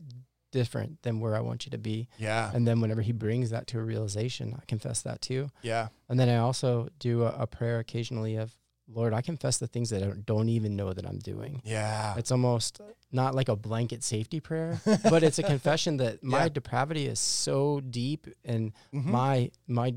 different 0.52 1.02
than 1.02 1.20
where 1.20 1.36
I 1.36 1.42
want 1.42 1.66
you 1.66 1.72
to 1.72 1.78
be. 1.78 2.08
yeah 2.18 2.52
And 2.54 2.66
then 2.68 2.80
whenever 2.80 3.02
he 3.02 3.12
brings 3.12 3.50
that 3.50 3.68
to 3.68 3.80
a 3.80 3.84
realization, 3.84 4.56
I 4.58 4.64
confess 4.68 5.02
that 5.02 5.20
too. 5.22 5.50
yeah 5.64 5.90
And 6.08 6.18
then 6.20 6.30
I 6.30 6.38
also 6.38 6.90
do 7.00 7.24
a, 7.24 7.30
a 7.40 7.48
prayer 7.48 7.80
occasionally 7.80 8.36
of, 8.38 8.54
Lord, 8.88 9.14
I 9.14 9.22
confess 9.22 9.58
the 9.58 9.68
things 9.68 9.90
that 9.90 10.04
I 10.04 10.12
don't- 10.26 10.50
even 10.50 10.76
know 10.76 10.94
that 10.94 11.06
I'm 11.06 11.18
doing. 11.20 11.62
yeah 11.66 12.16
It's 12.18 12.32
almost 12.32 12.82
not 13.12 13.34
like 13.34 13.50
a 13.50 13.56
blanket 13.56 14.04
safety 14.04 14.40
prayer, 14.40 14.80
but 15.04 15.24
it's 15.24 15.40
a 15.40 15.44
confession 15.44 15.98
that 15.98 16.24
my 16.24 16.44
Yeah. 16.44 16.50
depravity 16.50 17.06
is 17.08 17.20
so 17.20 17.80
deep 17.82 18.28
and 18.44 18.74
Mhm. 18.94 19.06
my 19.06 19.52
my 19.68 19.96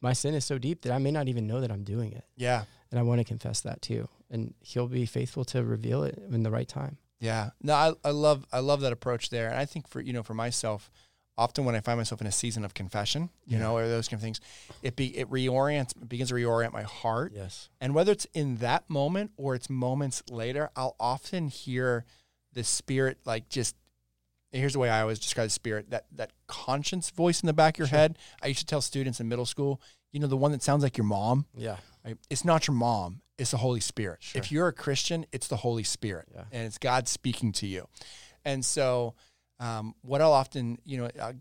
my 0.00 0.12
sin 0.12 0.34
is 0.34 0.44
so 0.44 0.58
deep 0.58 0.82
that 0.82 0.92
I 0.92 0.98
may 0.98 1.10
not 1.12 1.28
even 1.28 1.46
know 1.46 1.60
that 1.60 1.70
I'm 1.70 1.84
doing 1.84 2.12
it. 2.12 2.24
yeah 2.36 2.64
And 2.90 2.98
I 2.98 3.02
want 3.02 3.20
to 3.20 3.24
confess 3.24 3.60
that 3.62 3.80
too. 3.82 4.08
And 4.30 4.54
he'll 4.60 4.88
be 4.88 5.06
faithful 5.06 5.44
to 5.46 5.62
reveal 5.64 6.02
it 6.04 6.18
in 6.30 6.42
the 6.42 6.50
right 6.50 6.68
time. 6.68 6.98
Yeah. 7.20 7.50
No, 7.62 7.74
I, 7.74 7.92
I 8.04 8.10
love 8.10 8.46
I 8.52 8.58
love 8.60 8.80
that 8.82 8.92
approach 8.92 9.30
there. 9.30 9.48
And 9.48 9.58
I 9.58 9.64
think 9.64 9.88
for 9.88 10.00
you 10.00 10.12
know, 10.12 10.22
for 10.22 10.34
myself, 10.34 10.90
often 11.38 11.64
when 11.64 11.74
I 11.74 11.80
find 11.80 11.98
myself 11.98 12.20
in 12.20 12.26
a 12.26 12.32
season 12.32 12.64
of 12.64 12.74
confession, 12.74 13.30
you 13.46 13.56
Yeah. 13.56 13.62
know, 13.64 13.76
or 13.76 13.88
those 13.88 14.06
kind 14.08 14.18
of 14.18 14.22
things, 14.22 14.40
it 14.82 14.96
be 14.96 15.16
it 15.16 15.28
reorients 15.30 15.92
begins 16.08 16.28
to 16.30 16.34
reorient 16.34 16.72
my 16.72 16.82
heart. 16.82 17.32
Yes. 17.34 17.68
And 17.80 17.94
whether 17.94 18.12
it's 18.12 18.26
in 18.34 18.56
that 18.56 18.88
moment 18.90 19.32
or 19.36 19.54
it's 19.54 19.70
moments 19.70 20.22
later, 20.30 20.70
I'll 20.76 20.96
often 21.00 21.48
hear 21.48 22.04
the 22.52 22.64
spirit 22.64 23.18
like 23.24 23.48
just 23.48 23.76
here's 24.50 24.74
the 24.74 24.78
way 24.78 24.90
I 24.90 25.00
always 25.00 25.18
describe 25.18 25.46
the 25.46 25.50
spirit, 25.50 25.88
that 25.90 26.04
that 26.12 26.32
conscience 26.46 27.08
voice 27.10 27.40
in 27.40 27.46
the 27.46 27.54
back 27.54 27.76
of 27.76 27.78
your 27.78 27.88
Sure. 27.88 27.98
head. 27.98 28.18
I 28.42 28.48
used 28.48 28.60
to 28.60 28.66
tell 28.66 28.82
students 28.82 29.18
in 29.18 29.26
middle 29.28 29.46
school, 29.46 29.80
you 30.12 30.20
know, 30.20 30.26
the 30.26 30.36
one 30.36 30.52
that 30.52 30.62
sounds 30.62 30.82
like 30.82 30.98
your 30.98 31.06
mom. 31.06 31.46
Yeah. 31.56 31.78
Right? 32.04 32.18
It's 32.28 32.44
not 32.44 32.66
your 32.66 32.74
mom. 32.74 33.22
It's 33.38 33.52
the 33.52 33.56
Holy 33.56 33.80
Spirit. 33.80 34.22
Sure. 34.22 34.38
If 34.38 34.52
you're 34.52 34.68
a 34.68 34.72
Christian, 34.74 35.24
it's 35.32 35.48
the 35.48 35.56
Holy 35.56 35.84
Spirit, 35.84 36.28
Yeah. 36.34 36.44
and 36.52 36.66
it's 36.66 36.76
God 36.76 37.08
speaking 37.08 37.50
to 37.52 37.66
you. 37.66 37.88
And 38.44 38.62
so, 38.64 39.14
um, 39.62 39.94
what 40.02 40.20
I'll 40.20 40.32
often, 40.32 40.78
you 40.84 40.98
know, 40.98 41.08
uh, 41.20 41.32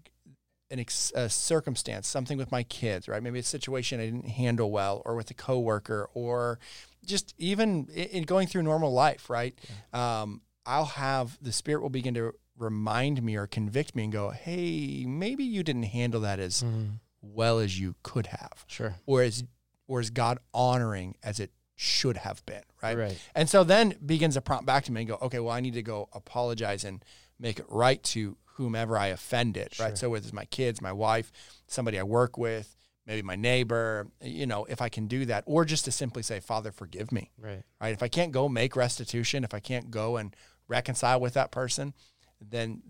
an 0.70 0.80
ex- 0.80 1.12
a 1.16 1.30
circumstance, 1.30 2.08
something 2.08 2.38
with 2.38 2.52
my 2.52 2.64
kids, 2.64 3.08
right? 3.08 3.22
Maybe 3.22 3.40
a 3.40 3.44
situation 3.44 4.00
I 4.00 4.06
didn't 4.06 4.30
handle 4.30 4.72
well, 4.72 5.02
or 5.06 5.16
with 5.16 5.30
a 5.32 5.34
coworker, 5.34 6.10
or 6.14 6.60
just 7.06 7.34
even 7.38 7.88
in, 7.94 8.06
in 8.18 8.24
going 8.24 8.48
through 8.48 8.64
normal 8.64 8.94
life, 8.94 9.30
right? 9.30 9.54
Um, 9.92 10.42
I'll 10.66 10.86
have 10.86 11.38
the 11.42 11.52
Spirit 11.52 11.82
will 11.82 11.90
begin 11.90 12.14
to 12.14 12.34
remind 12.58 13.22
me 13.24 13.36
or 13.36 13.48
convict 13.48 13.96
me 13.96 14.04
and 14.04 14.14
go, 14.14 14.30
hey, 14.30 15.04
maybe 15.08 15.44
you 15.44 15.64
didn't 15.64 15.84
handle 15.84 16.22
that 16.22 16.40
as 16.40 16.62
Mm. 16.64 17.00
well 17.22 17.60
as 17.60 17.80
you 17.80 17.96
could 18.04 18.28
have, 18.28 18.64
Sure. 18.68 18.96
or 19.06 19.24
as 19.24 19.44
or 19.88 20.00
as 20.00 20.10
God 20.10 20.38
honoring 20.54 21.16
as 21.24 21.40
it 21.40 21.52
should 21.76 22.18
have 22.18 22.46
been, 22.46 22.62
right? 22.84 22.98
Right. 22.98 23.18
And 23.36 23.50
so 23.50 23.64
then 23.66 23.96
begins 24.06 24.36
to 24.36 24.42
prompt 24.42 24.66
back 24.66 24.84
to 24.86 24.92
me 24.92 25.02
and 25.02 25.10
go, 25.10 25.18
okay, 25.24 25.40
well, 25.40 25.54
I 25.54 25.60
need 25.60 25.74
to 25.74 25.82
go 25.82 26.08
apologize 26.14 26.84
and 26.86 27.04
make 27.42 27.60
it 27.60 27.66
right 27.68 28.02
to 28.04 28.38
whomever 28.56 28.98
I 28.98 29.08
offended, 29.08 29.74
Sure. 29.74 29.88
right? 29.88 29.98
So 29.98 30.10
whether 30.12 30.24
it's 30.24 30.34
my 30.34 30.46
kids, 30.46 30.80
my 30.82 30.92
wife, 30.94 31.32
somebody 31.68 31.98
I 32.00 32.04
work 32.04 32.38
with, 32.38 32.76
maybe 33.08 33.24
my 33.24 33.36
neighbor, 33.36 34.08
you 34.22 34.46
know, 34.46 34.66
if 34.66 34.82
I 34.82 34.88
can 34.90 35.08
do 35.08 35.26
that, 35.26 35.44
or 35.48 35.66
just 35.66 35.84
to 35.86 35.92
simply 35.92 36.22
say, 36.22 36.40
Father, 36.40 36.72
forgive 36.72 37.12
me, 37.12 37.32
Right. 37.38 37.64
right? 37.82 37.94
If 37.94 38.04
I 38.04 38.08
can't 38.08 38.32
go 38.32 38.48
make 38.48 38.76
restitution, 38.76 39.44
if 39.44 39.54
I 39.54 39.60
can't 39.60 39.90
go 39.90 40.18
and 40.18 40.36
reconcile 40.68 41.20
with 41.20 41.34
that 41.34 41.52
person, 41.52 41.94
then 42.40 42.84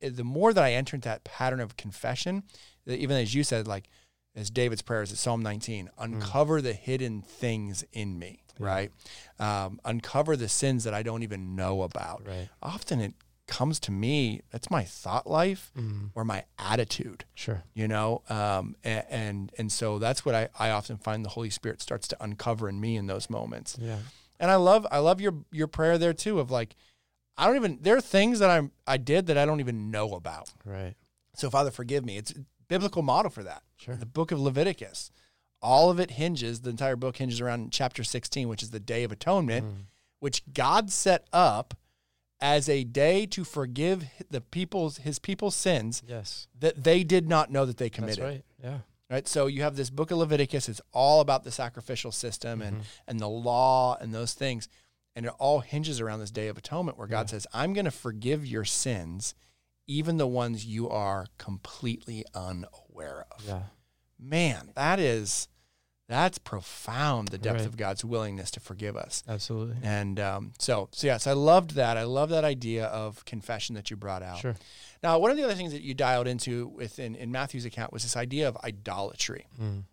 the 0.00 0.24
more 0.24 0.52
that 0.52 0.62
I 0.62 0.72
enter 0.72 0.96
into 0.96 1.08
that 1.08 1.24
pattern 1.24 1.60
of 1.60 1.76
confession, 1.76 2.44
even 2.86 3.16
as 3.16 3.34
you 3.34 3.42
said, 3.42 3.66
like 3.66 3.88
as 4.36 4.50
David's 4.50 4.82
prayers 4.82 5.10
at 5.12 5.18
Psalm 5.18 5.42
19, 5.42 5.90
uncover 5.98 6.60
the 6.62 6.72
hidden 6.74 7.22
things 7.22 7.84
in 7.92 8.18
me, 8.18 8.42
Yeah. 8.60 8.66
right? 8.66 8.92
Um, 9.38 9.80
uncover 9.84 10.36
the 10.36 10.48
sins 10.48 10.84
that 10.84 10.94
I 10.94 11.02
don't 11.02 11.22
even 11.22 11.56
know 11.56 11.82
about. 11.82 12.26
Right. 12.26 12.48
Often 12.62 13.00
it 13.00 13.14
comes 13.46 13.78
to 13.80 13.90
me, 13.92 14.40
that's 14.50 14.70
my 14.70 14.84
thought 14.84 15.26
life 15.26 15.70
Mm. 15.76 16.10
or 16.14 16.24
my 16.24 16.44
attitude, 16.58 17.24
Sure. 17.34 17.62
you 17.74 17.86
know? 17.86 18.22
Um, 18.28 18.74
and, 18.82 19.04
and, 19.10 19.52
and 19.58 19.72
so 19.72 19.98
that's 19.98 20.24
what 20.24 20.34
I, 20.34 20.48
I 20.58 20.70
often 20.70 20.96
find 20.96 21.24
the 21.24 21.28
Holy 21.30 21.50
Spirit 21.50 21.82
starts 21.82 22.08
to 22.08 22.16
uncover 22.22 22.68
in 22.68 22.80
me 22.80 22.96
in 22.96 23.06
those 23.06 23.28
moments. 23.28 23.76
Yeah. 23.80 23.98
And 24.40 24.50
I 24.50 24.56
love 24.56 24.86
I 24.90 24.98
love 24.98 25.20
your 25.20 25.34
your 25.52 25.68
prayer 25.68 25.96
there 25.96 26.12
too 26.12 26.40
of 26.40 26.50
like 26.50 26.74
I 27.38 27.46
don't 27.46 27.56
even 27.56 27.78
there 27.82 27.96
are 27.96 28.00
things 28.00 28.40
that 28.40 28.50
I 28.50 28.68
I 28.86 28.96
did 28.96 29.26
that 29.26 29.38
I 29.38 29.46
don't 29.46 29.60
even 29.60 29.90
know 29.90 30.14
about. 30.14 30.50
Right. 30.64 30.94
So 31.36 31.50
Father 31.50 31.70
forgive 31.70 32.04
me. 32.04 32.16
It's 32.16 32.32
a 32.32 32.44
biblical 32.68 33.02
model 33.02 33.30
for 33.30 33.44
that. 33.44 33.62
Sure. 33.76 33.94
The 33.96 34.06
book 34.06 34.32
of 34.32 34.40
Leviticus. 34.40 35.12
All 35.62 35.88
of 35.90 35.98
it 36.00 36.10
hinges, 36.12 36.60
the 36.60 36.70
entire 36.70 36.96
book 36.96 37.16
hinges 37.16 37.40
around 37.40 37.72
chapter 37.72 38.02
16, 38.04 38.48
which 38.48 38.62
is 38.62 38.70
the 38.70 38.80
day 38.80 39.04
of 39.04 39.12
atonement, 39.12 39.64
Mm. 39.66 39.74
which 40.20 40.42
God 40.52 40.90
set 40.90 41.26
up 41.32 41.74
as 42.44 42.68
a 42.68 42.84
day 42.84 43.24
to 43.24 43.42
forgive 43.42 44.04
the 44.30 44.40
people's 44.42 44.98
his 44.98 45.18
people's 45.18 45.56
sins 45.56 46.02
Yes. 46.06 46.46
that 46.60 46.84
they 46.84 47.02
did 47.02 47.26
not 47.26 47.50
know 47.50 47.64
that 47.64 47.78
they 47.78 47.88
committed 47.88 48.22
That's 48.22 48.34
right. 48.34 48.44
Yeah. 48.62 48.78
right 49.08 49.26
so 49.26 49.46
you 49.46 49.62
have 49.62 49.76
this 49.76 49.88
book 49.88 50.10
of 50.10 50.18
leviticus 50.18 50.68
it's 50.68 50.80
all 50.92 51.20
about 51.22 51.44
the 51.44 51.50
sacrificial 51.50 52.12
system 52.12 52.60
and 52.60 52.78
Mhm. 52.78 52.84
and 53.08 53.18
the 53.20 53.28
law 53.28 53.96
and 53.98 54.12
those 54.14 54.34
things 54.34 54.68
and 55.16 55.24
it 55.24 55.32
all 55.38 55.60
hinges 55.60 56.00
around 56.02 56.18
this 56.20 56.30
day 56.30 56.48
of 56.48 56.58
atonement 56.58 56.98
where 56.98 57.06
god 57.06 57.28
Yeah. 57.28 57.30
says 57.30 57.46
i'm 57.54 57.72
going 57.72 57.86
to 57.86 57.90
forgive 57.90 58.44
your 58.46 58.66
sins 58.66 59.34
even 59.86 60.18
the 60.18 60.26
ones 60.26 60.66
you 60.66 60.88
are 60.90 61.26
completely 61.38 62.24
unaware 62.34 63.24
of 63.30 63.46
Yeah. 63.46 63.62
man 64.18 64.70
that 64.74 65.00
is 65.00 65.48
that's 66.14 66.38
profound 66.38 67.28
the 67.28 67.38
depth 67.38 67.58
Right. 67.58 67.66
of 67.66 67.76
god's 67.76 68.04
willingness 68.04 68.50
to 68.52 68.60
forgive 68.60 68.96
us 68.96 69.22
Absolutely. 69.28 69.76
and 69.82 70.18
um, 70.20 70.52
so 70.58 70.88
so 70.92 71.06
yes 71.06 71.26
i 71.26 71.32
loved 71.32 71.72
that 71.72 71.96
i 71.96 72.04
love 72.04 72.28
that 72.30 72.44
idea 72.44 72.86
of 72.86 73.24
confession 73.24 73.74
that 73.74 73.90
you 73.90 73.96
brought 73.96 74.22
out 74.22 74.38
Sure. 74.38 74.54
now 75.02 75.18
one 75.18 75.30
of 75.30 75.36
the 75.36 75.44
other 75.44 75.54
things 75.54 75.72
that 75.72 75.82
you 75.82 75.94
dialed 75.94 76.26
into 76.26 76.68
within 76.68 77.14
in 77.16 77.30
matthew's 77.32 77.64
account 77.64 77.92
was 77.92 78.02
this 78.02 78.16
idea 78.16 78.46
of 78.48 78.56
idolatry 78.64 79.46
Mm. 79.60 79.84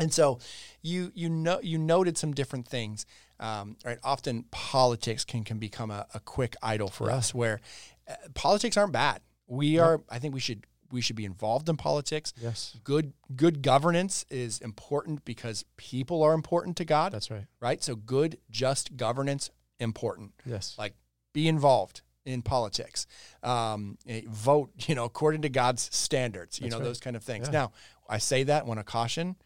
and 0.00 0.12
so 0.12 0.38
you 0.82 1.12
you 1.14 1.28
know 1.28 1.58
you 1.62 1.78
noted 1.78 2.16
some 2.18 2.32
different 2.32 2.66
things. 2.68 3.04
Um, 3.40 3.76
right, 3.84 3.98
often 4.02 4.44
politics 4.50 5.24
can 5.24 5.44
can 5.44 5.58
become 5.58 5.90
a, 5.92 6.06
a 6.14 6.20
quick 6.20 6.54
idol 6.62 6.88
for 6.88 7.06
Yeah. 7.08 7.16
us. 7.18 7.32
Where 7.34 7.60
uh, 8.08 8.14
politics 8.34 8.76
aren't 8.76 8.92
bad. 8.92 9.20
We 9.46 9.78
are. 9.78 10.00
I 10.08 10.18
think 10.20 10.34
we 10.34 10.40
should 10.40 10.66
we 10.90 11.00
should 11.00 11.16
be 11.16 11.24
involved 11.24 11.68
in 11.68 11.76
politics. 11.76 12.32
Yes. 12.40 12.76
Good 12.84 13.12
good 13.34 13.62
governance 13.62 14.24
is 14.30 14.58
important 14.60 15.24
because 15.24 15.64
people 15.76 16.22
are 16.22 16.34
important 16.34 16.76
to 16.78 16.84
God. 16.84 17.12
That's 17.12 17.30
right. 17.30 17.46
right. 17.60 17.82
So 17.82 17.96
good 17.96 18.38
just 18.50 18.96
governance 18.96 19.50
important. 19.78 20.32
Yes. 20.44 20.74
Like 20.78 20.94
be 21.32 21.48
involved 21.48 22.02
in 22.24 22.42
politics. 22.42 23.06
Um, 23.42 23.98
eh, 24.06 24.22
vote. 24.28 24.70
You 24.86 24.94
know 24.94 25.04
according 25.04 25.42
to 25.42 25.48
God's 25.48 25.88
standards. 25.94 26.58
You 26.58 26.64
That's 26.64 26.72
know 26.72 26.78
right. 26.78 26.84
those 26.84 27.00
kind 27.00 27.16
of 27.16 27.22
things. 27.22 27.48
Yeah. 27.48 27.52
Now 27.52 27.72
I 28.08 28.18
say 28.18 28.44
that 28.44 28.66
want 28.66 28.80
to 28.80 28.84
caution. 28.84 29.36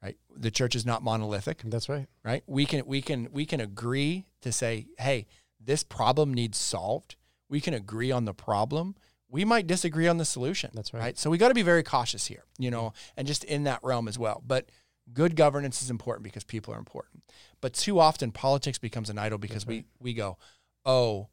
Right, 0.00 0.16
the 0.36 0.52
church 0.52 0.76
is 0.76 0.86
not 0.86 1.02
monolithic 1.02 1.62
That's 1.64 1.88
right. 1.88 2.06
right? 2.24 2.44
We 2.46 2.66
can 2.66 2.86
we 2.86 3.02
can 3.02 3.28
we 3.32 3.44
can 3.44 3.60
agree 3.60 4.26
to 4.42 4.52
say, 4.52 4.86
hey, 4.96 5.26
this 5.60 5.82
problem 5.82 6.32
needs 6.32 6.56
solved. 6.56 7.16
We 7.48 7.60
can 7.60 7.74
agree 7.74 8.12
on 8.12 8.24
the 8.24 8.34
problem. 8.34 8.94
We 9.30 9.44
might 9.44 9.66
disagree 9.66 10.08
on 10.08 10.16
the 10.16 10.24
solution. 10.24 10.70
That's 10.72 10.94
right. 10.94 11.18
So 11.18 11.28
we 11.30 11.38
got 11.38 11.48
to 11.48 11.54
be 11.54 11.62
very 11.62 11.82
cautious 11.82 12.26
here, 12.26 12.44
you 12.58 12.70
know, 12.70 12.92
and 13.16 13.26
just 13.26 13.44
in 13.44 13.64
that 13.64 13.80
realm 13.82 14.08
as 14.08 14.18
well. 14.18 14.42
But 14.46 14.70
good 15.12 15.36
governance 15.36 15.82
is 15.82 15.90
important 15.90 16.24
because 16.24 16.44
people 16.44 16.72
are 16.74 16.78
important. 16.78 17.22
But 17.60 17.74
too 17.74 17.98
often 17.98 18.32
politics 18.32 18.78
becomes 18.78 19.10
an 19.10 19.18
idol 19.18 19.38
because 19.38 19.66
right. 19.66 19.84
we 20.00 20.12
we 20.12 20.14
go, 20.14 20.38
oh, 20.84 21.28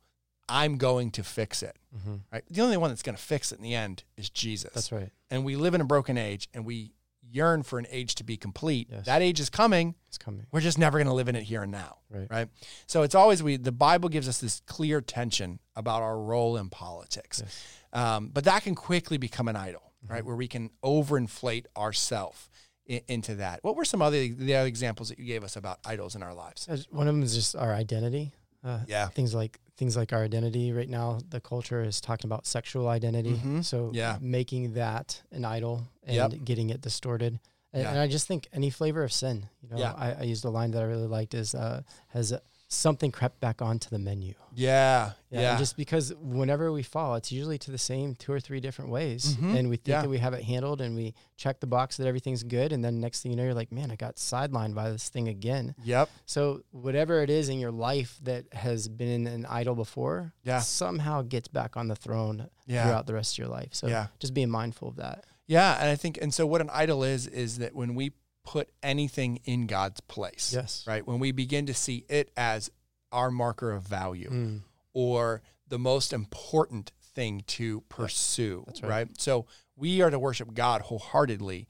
I'm 0.47 0.77
going 0.77 1.11
to 1.11 1.23
fix 1.23 1.63
it. 1.63 1.77
Mm-hmm. 1.95 2.15
Right? 2.31 2.43
The 2.49 2.61
only 2.61 2.77
one 2.77 2.89
that's 2.89 3.03
going 3.03 3.15
to 3.15 3.21
fix 3.21 3.51
it 3.51 3.57
in 3.57 3.63
the 3.63 3.75
end 3.75 4.03
is 4.17 4.29
Jesus 4.29 4.73
That's 4.73 4.91
right. 4.91 5.09
and 5.31 5.43
we 5.45 5.55
live 5.55 5.73
in 5.73 5.81
a 5.81 5.85
broken 5.85 6.17
age 6.17 6.49
and 6.53 6.65
we 6.65 6.91
yearn 7.31 7.63
for 7.63 7.79
an 7.79 7.87
age 7.89 8.15
to 8.15 8.23
be 8.23 8.37
complete. 8.37 8.87
Yes. 8.91 9.05
That 9.05 9.21
age 9.21 9.39
is 9.39 9.49
coming. 9.49 9.95
It's 10.07 10.17
coming. 10.17 10.45
We're 10.51 10.61
just 10.61 10.77
never 10.77 10.97
going 10.97 11.07
to 11.07 11.13
live 11.13 11.27
in 11.27 11.35
it 11.35 11.43
here 11.43 11.63
and 11.63 11.71
now. 11.71 11.97
Right. 12.09 12.27
Right. 12.29 12.47
So 12.87 13.01
it's 13.01 13.15
always 13.15 13.41
we, 13.41 13.57
the 13.57 13.71
Bible 13.71 14.09
gives 14.09 14.27
us 14.29 14.39
this 14.39 14.61
clear 14.67 15.01
tension 15.01 15.59
about 15.75 16.01
our 16.01 16.19
role 16.19 16.57
in 16.57 16.69
politics. 16.69 17.41
Yes. 17.43 17.67
Um, 17.95 18.29
but 18.33 18.43
that 18.43 18.63
can 18.63 18.75
quickly 18.75 19.17
become 19.17 19.47
an 19.47 19.55
idol, 19.55 19.81
right? 20.07 20.19
Mm-hmm. 20.19 20.27
Where 20.27 20.35
we 20.35 20.47
can 20.47 20.69
overinflate 20.83 21.65
ourselves 21.77 22.49
into 22.85 23.35
that. 23.35 23.63
What 23.63 23.75
were 23.75 23.85
some 23.85 24.01
other 24.01 24.27
the 24.27 24.55
other 24.55 24.67
examples 24.67 25.09
that 25.09 25.17
you 25.17 25.25
gave 25.25 25.43
us 25.43 25.55
about 25.55 25.79
idols 25.85 26.15
in 26.15 26.21
our 26.21 26.33
lives? 26.35 26.67
One 26.91 27.07
of 27.07 27.15
them 27.15 27.23
is 27.23 27.33
just 27.33 27.55
our 27.55 27.73
identity. 27.73 28.33
Uh, 28.63 28.79
Yeah. 28.87 29.07
Things 29.07 29.33
like 29.33 29.59
things 29.77 29.97
like 29.97 30.13
our 30.13 30.23
identity. 30.23 30.71
Right 30.71 30.87
now, 30.89 31.19
the 31.29 31.41
culture 31.41 31.83
is 31.83 31.99
talking 31.99 32.27
about 32.29 32.45
sexual 32.45 32.87
identity. 32.87 33.33
Mhm. 33.33 33.63
So 33.65 33.91
Yeah. 33.93 34.17
making 34.21 34.73
that 34.73 35.21
an 35.31 35.43
idol 35.45 35.87
and 36.03 36.15
Yep. 36.15 36.45
getting 36.45 36.69
it 36.69 36.79
distorted. 36.81 37.39
And, 37.73 37.83
Yeah. 37.83 37.89
and 37.91 37.99
I 37.99 38.07
just 38.07 38.25
think 38.27 38.47
any 38.53 38.69
flavor 38.69 39.03
of 39.03 39.11
sin. 39.11 39.49
You 39.61 39.69
know, 39.69 39.77
Yeah. 39.77 39.93
I, 39.93 40.13
I 40.13 40.21
used 40.23 40.45
a 40.45 40.49
line 40.49 40.71
that 40.71 40.81
I 40.81 40.85
really 40.85 41.07
liked 41.07 41.33
is 41.33 41.53
uh, 41.55 41.81
has 42.09 42.31
something 42.67 43.11
crept 43.11 43.39
back 43.39 43.61
onto 43.61 43.89
the 43.89 43.99
menu. 43.99 44.33
Yeah. 44.53 45.13
Yeah, 45.29 45.41
Yeah. 45.41 45.49
and 45.51 45.59
just 45.59 45.77
because 45.77 46.13
whenever 46.19 46.71
we 46.71 46.81
fall, 46.81 47.15
it's 47.15 47.31
usually 47.31 47.57
to 47.59 47.71
the 47.71 47.77
same 47.77 48.15
two 48.15 48.31
or 48.31 48.39
three 48.39 48.59
different 48.59 48.89
ways, 48.89 49.35
Mhm. 49.35 49.55
and 49.57 49.69
we 49.69 49.75
think 49.77 49.87
Yeah. 49.89 50.01
that 50.01 50.09
we 50.09 50.17
have 50.17 50.33
it 50.33 50.43
handled, 50.43 50.81
and 50.81 50.95
we 50.95 51.13
check 51.37 51.59
the 51.59 51.67
box 51.67 51.97
that 51.97 52.07
everything's 52.07 52.43
good, 52.43 52.71
and 52.73 52.83
then 52.83 52.99
next 52.99 53.21
thing 53.21 53.31
you 53.31 53.35
know, 53.37 53.43
you're 53.43 53.53
like, 53.53 53.71
man, 53.71 53.91
I 53.91 53.95
got 53.95 54.15
sidelined 54.15 54.73
by 54.73 54.89
this 54.89 55.09
thing 55.09 55.27
again. 55.27 55.75
yep. 55.83 56.09
So 56.25 56.63
whatever 56.71 57.21
it 57.21 57.29
is 57.29 57.49
in 57.49 57.59
your 57.59 57.71
life 57.71 58.19
that 58.23 58.51
has 58.53 58.87
been 58.87 59.27
an 59.27 59.45
idol 59.45 59.75
before, 59.75 60.33
Yeah. 60.43 60.59
somehow 60.59 61.21
gets 61.21 61.47
back 61.47 61.77
on 61.77 61.87
the 61.87 61.95
throne 61.95 62.49
Yeah. 62.65 62.83
throughout 62.85 63.05
the 63.07 63.13
rest 63.13 63.33
of 63.35 63.37
your 63.37 63.47
life. 63.47 63.69
So 63.73 63.87
Yeah. 63.87 64.07
just 64.19 64.33
being 64.33 64.49
mindful 64.49 64.87
of 64.89 64.95
that. 64.95 65.25
Yeah. 65.47 65.77
And 65.79 65.89
I 65.89 65.95
think, 65.95 66.17
and 66.21 66.33
so 66.33 66.47
what 66.47 66.61
an 66.61 66.69
idol 66.71 67.03
is, 67.03 67.27
is 67.27 67.59
that 67.59 67.75
when 67.75 67.93
we 67.93 68.13
put 68.45 68.69
anything 68.83 69.39
in 69.45 69.67
God's 69.67 69.99
place, 70.01 70.53
Yes. 70.53 70.83
right? 70.87 71.05
When 71.05 71.19
we 71.19 71.31
begin 71.31 71.65
to 71.65 71.73
see 71.73 72.05
it 72.07 72.31
as 72.37 72.69
our 73.11 73.31
marker 73.31 73.71
of 73.71 73.83
value 73.83 74.29
Mm. 74.29 74.61
or 74.93 75.41
the 75.67 75.79
most 75.79 76.13
important 76.13 76.91
thing 77.01 77.41
to 77.47 77.81
pursue, 77.89 78.63
that's 78.67 78.81
right. 78.81 78.89
right. 78.89 79.07
So 79.21 79.45
we 79.75 80.01
are 80.01 80.09
to 80.09 80.19
worship 80.19 80.53
God 80.53 80.81
wholeheartedly. 80.83 81.67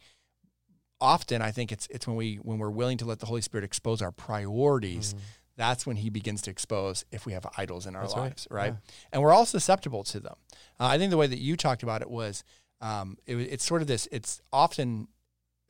Often, 1.01 1.41
I 1.41 1.51
think 1.51 1.71
it's 1.71 1.87
it's 1.91 2.07
when 2.07 2.15
we 2.15 2.35
when 2.37 2.57
we're 2.57 2.69
willing 2.69 2.97
to 2.99 3.05
let 3.05 3.19
the 3.19 3.25
Holy 3.25 3.41
Spirit 3.41 3.63
expose 3.65 4.01
our 4.01 4.11
priorities. 4.13 5.13
Mm. 5.13 5.19
That's 5.57 5.85
when 5.85 5.97
He 5.97 6.09
begins 6.09 6.41
to 6.43 6.51
expose 6.51 7.03
if 7.11 7.25
we 7.25 7.33
have 7.33 7.45
idols 7.57 7.85
in 7.85 7.95
our 7.95 8.03
That's 8.03 8.15
lives, 8.15 8.47
right? 8.49 8.73
Yeah. 8.73 8.79
And 9.13 9.21
we're 9.21 9.33
all 9.33 9.45
susceptible 9.45 10.03
to 10.05 10.19
them. 10.19 10.35
Uh, 10.79 10.85
I 10.87 10.97
think 10.97 11.11
the 11.11 11.17
way 11.17 11.27
that 11.27 11.39
you 11.39 11.55
talked 11.57 11.83
about 11.83 12.01
it 12.01 12.09
was 12.09 12.43
um, 12.81 13.17
it, 13.25 13.35
was- 13.35 13.47
it's 13.47 13.65
sort 13.65 13.81
of 13.81 13.87
this. 13.87 14.07
It's 14.11 14.41
often 14.53 15.07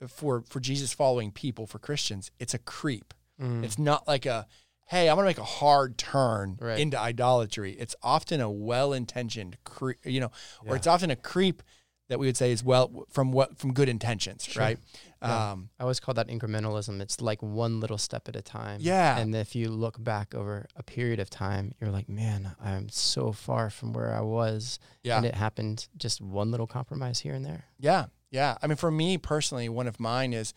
for 0.08 0.44
for 0.48 0.60
Jesus 0.60 0.94
following 0.94 1.32
people 1.32 1.68
for 1.68 1.80
Christians. 1.80 2.32
It's 2.40 2.54
a 2.54 2.60
creep. 2.60 3.14
Mm. 3.42 3.64
It's 3.64 3.78
not 3.78 4.08
like 4.08 4.26
a, 4.26 4.48
hey, 4.88 5.10
I'm 5.10 5.16
going 5.18 5.26
to 5.26 5.30
make 5.30 5.38
a 5.38 5.44
hard 5.44 5.98
turn 5.98 6.58
Right. 6.62 6.80
into 6.80 6.98
idolatry. 7.00 7.74
It's 7.74 7.96
often 8.02 8.40
a 8.40 8.50
well-intentioned, 8.50 9.58
cre- 9.66 10.00
you 10.06 10.20
know, 10.22 10.32
or 10.66 10.76
it's 10.76 10.88
often 10.88 11.12
a 11.12 11.16
creep 11.16 11.62
that 12.08 12.20
we 12.20 12.28
would 12.28 12.38
say 12.38 12.52
is 12.52 12.64
well 12.64 13.06
from 13.10 13.32
what 13.32 13.58
from 13.58 13.74
good 13.74 13.90
intentions, 13.90 14.44
Sure. 14.46 14.62
right? 14.62 14.80
Yeah. 15.24 15.52
Um, 15.54 15.70
I 15.80 15.84
always 15.84 16.00
call 16.00 16.14
that 16.14 16.28
incrementalism. 16.28 17.02
It's 17.02 17.20
like 17.20 17.42
one 17.42 17.80
little 17.80 17.98
step 17.98 18.28
at 18.30 18.36
a 18.36 18.44
time. 18.44 18.78
Yeah. 18.82 19.18
And 19.18 19.34
if 19.34 19.56
you 19.56 19.70
look 19.70 20.02
back 20.04 20.36
over 20.36 20.68
a 20.76 20.84
period 20.84 21.20
of 21.20 21.32
time, 21.32 21.74
you're 21.82 21.90
like, 21.90 22.08
man, 22.08 22.56
I'm 22.64 22.90
so 22.90 23.32
far 23.32 23.72
from 23.72 23.92
where 23.92 24.14
I 24.14 24.22
was. 24.22 24.78
yeah, 25.04 25.18
And 25.18 25.26
it 25.26 25.34
happened 25.34 25.88
just 25.98 26.22
one 26.22 26.52
little 26.52 26.68
compromise 26.68 27.20
here 27.22 27.34
and 27.34 27.44
there. 27.44 27.66
yeah, 27.80 28.06
yeah. 28.32 28.58
I 28.62 28.68
mean, 28.68 28.78
for 28.78 28.92
me 28.92 29.18
personally, 29.18 29.70
one 29.70 29.88
of 29.88 30.00
mine 30.00 30.34
is 30.34 30.54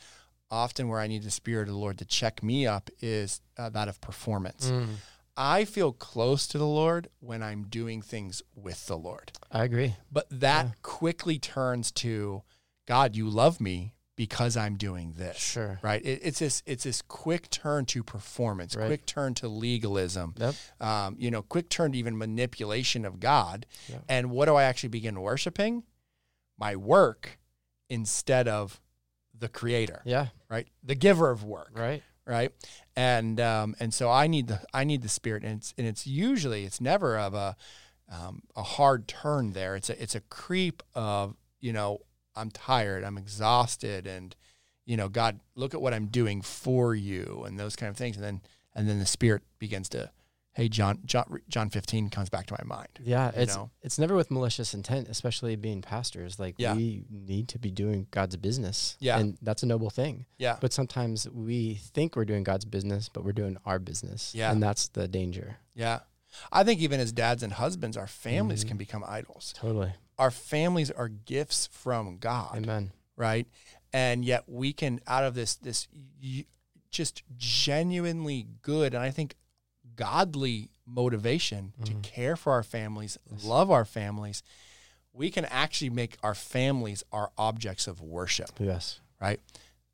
often 0.51 0.89
where 0.89 1.01
I 1.01 1.07
need 1.07 1.23
the 1.25 1.31
Spirit 1.31 1.63
of 1.69 1.75
the 1.75 1.81
Lord 1.81 1.99
to 1.99 2.05
check 2.05 2.43
me 2.43 2.67
up 2.67 2.91
is 3.01 3.41
uh, 3.57 3.69
that 3.71 3.89
of 3.89 4.01
performance. 4.01 4.73
I 5.37 5.65
feel 5.65 5.93
close 5.93 6.47
to 6.49 6.59
the 6.59 6.67
Lord 6.67 7.09
when 7.21 7.43
I'm 7.45 7.65
doing 7.65 8.03
things 8.03 8.43
with 8.57 8.87
the 8.87 8.97
Lord. 8.97 9.31
I 9.53 9.65
agree. 9.65 9.95
But 10.11 10.27
that 10.31 10.67
Yeah. 10.67 10.73
quickly 10.83 11.39
turns 11.39 11.93
to 11.93 12.43
God, 12.87 13.15
you 13.15 13.29
love 13.29 13.61
me 13.61 13.95
because 14.17 14.57
I'm 14.57 14.75
doing 14.77 15.13
this. 15.17 15.37
Sure. 15.37 15.79
Right. 15.81 16.05
It, 16.05 16.21
it's 16.25 16.41
this 16.41 16.63
it's 16.67 16.83
this 16.83 17.03
quick 17.03 17.51
turn 17.51 17.85
to 17.87 18.03
performance, 18.03 18.75
Right. 18.75 18.87
quick 18.89 19.07
turn 19.07 19.35
to 19.35 19.47
legalism, 19.49 20.35
Yep. 20.39 20.55
um, 20.81 21.17
you 21.21 21.31
know, 21.31 21.43
quick 21.43 21.69
turn 21.69 21.93
to 21.93 21.99
even 21.99 22.19
manipulation 22.19 23.05
of 23.05 23.21
God. 23.21 23.65
Yeah. 23.89 23.99
And 24.09 24.31
what 24.33 24.47
do 24.47 24.57
I 24.57 24.65
actually 24.65 24.89
begin 24.89 25.21
worshiping? 25.21 25.85
My 26.59 26.75
work 26.75 27.38
instead 27.89 28.49
of 28.49 28.81
the 29.39 29.49
creator, 29.49 30.03
Yeah. 30.05 30.29
right? 30.49 30.67
The 30.83 30.95
giver 30.95 31.31
of 31.31 31.45
work 31.45 31.71
Right. 31.75 32.03
right 32.27 32.53
and 32.97 33.41
um 33.41 33.75
and 33.81 33.95
so 33.95 34.11
i 34.11 34.27
need 34.27 34.49
the 34.49 34.61
i 34.75 34.85
need 34.85 35.01
the 35.03 35.09
spirit 35.09 35.43
and 35.45 35.59
it's 35.61 35.73
and 35.79 35.87
it's 35.87 36.07
usually 36.07 36.65
it's 36.65 36.81
never 36.81 37.17
of 37.19 37.33
a 37.35 37.57
um, 38.11 38.43
a 38.57 38.63
hard 38.63 39.07
turn 39.09 39.53
there 39.53 39.77
it's 39.77 39.89
a 39.89 40.03
it's 40.03 40.15
a 40.15 40.21
creep 40.21 40.83
of 40.95 41.37
you 41.61 41.73
know 41.73 42.01
i'm 42.37 42.51
tired 42.51 43.05
i'm 43.05 43.17
exhausted 43.17 44.07
and 44.07 44.35
you 44.85 44.97
know 44.97 45.09
god 45.09 45.41
look 45.55 45.73
at 45.75 45.81
what 45.81 45.95
i'm 45.95 46.07
doing 46.07 46.43
for 46.43 46.95
you 46.95 47.45
and 47.47 47.59
those 47.59 47.77
kind 47.77 47.89
of 47.91 47.97
things 47.97 48.17
and 48.17 48.25
then 48.25 48.41
and 48.75 48.89
then 48.89 48.99
the 48.99 49.07
spirit 49.07 49.43
begins 49.59 49.89
to 49.89 50.11
hey 50.59 50.69
john 50.69 50.99
john 51.05 51.41
john 51.49 51.71
15 51.71 52.11
comes 52.11 52.29
back 52.29 52.47
to 52.47 52.55
my 52.61 52.65
mind 52.77 52.89
Yeah. 53.03 53.31
It's 53.35 53.55
know? 53.57 53.71
it's 53.81 53.99
never 53.99 54.15
with 54.17 54.31
malicious 54.31 54.75
intent, 54.75 55.09
especially 55.09 55.55
being 55.57 55.81
pastors. 55.83 56.39
Like 56.39 56.57
Yeah. 56.59 56.75
we 56.75 57.05
need 57.11 57.47
to 57.55 57.59
be 57.59 57.71
doing 57.71 58.09
God's 58.11 58.37
business. 58.37 58.97
Yeah. 58.99 59.19
And 59.21 59.39
that's 59.41 59.63
a 59.63 59.67
noble 59.67 59.91
thing. 59.91 60.27
yeah 60.37 60.57
But 60.61 60.73
sometimes 60.73 61.29
we 61.31 61.75
think 61.97 62.17
we're 62.17 62.25
doing 62.33 62.43
God's 62.45 62.65
business, 62.65 63.09
but 63.09 63.25
we're 63.25 63.39
doing 63.43 63.57
our 63.65 63.79
business. 63.79 64.35
Yeah. 64.35 64.51
And 64.53 64.61
that's 64.63 64.89
the 64.89 65.07
danger. 65.09 65.49
yeah 65.75 66.01
i 66.53 66.63
think 66.65 66.79
even 66.81 66.99
as 67.01 67.11
dads 67.13 67.43
and 67.43 67.53
husbands 67.55 67.97
our 67.97 68.07
families 68.27 68.63
Mhm. 68.65 68.69
can 68.69 68.77
become 68.77 69.03
idols 69.19 69.55
Totally. 69.57 69.93
our 70.19 70.31
families 70.31 70.91
are 70.91 71.09
gifts 71.09 71.69
from 71.73 72.19
god 72.19 72.57
Amen. 72.59 72.93
right? 73.17 73.47
And 73.93 74.25
yet 74.33 74.43
we 74.47 74.73
can 74.75 75.01
out 75.07 75.25
of 75.29 75.33
this 75.35 75.55
this 75.57 75.89
y- 76.23 76.45
just 76.91 77.23
genuinely 77.37 78.47
good 78.63 78.93
and 78.95 79.03
I 79.03 79.11
think 79.11 79.35
godly 79.99 80.71
motivation 80.87 81.73
to 81.85 81.93
Mhm. 81.93 82.03
care 82.03 82.37
for 82.37 82.53
our 82.53 82.63
families, 82.63 83.19
Yes. 83.31 83.45
love 83.45 83.71
our 83.71 83.85
families, 83.85 84.43
we 85.13 85.31
can 85.31 85.45
actually 85.47 85.91
make 85.91 86.17
our 86.23 86.35
families 86.35 87.03
our 87.13 87.33
objects 87.37 87.87
of 87.89 88.01
worship, 88.01 88.53
Yes. 88.61 89.01
right? 89.21 89.41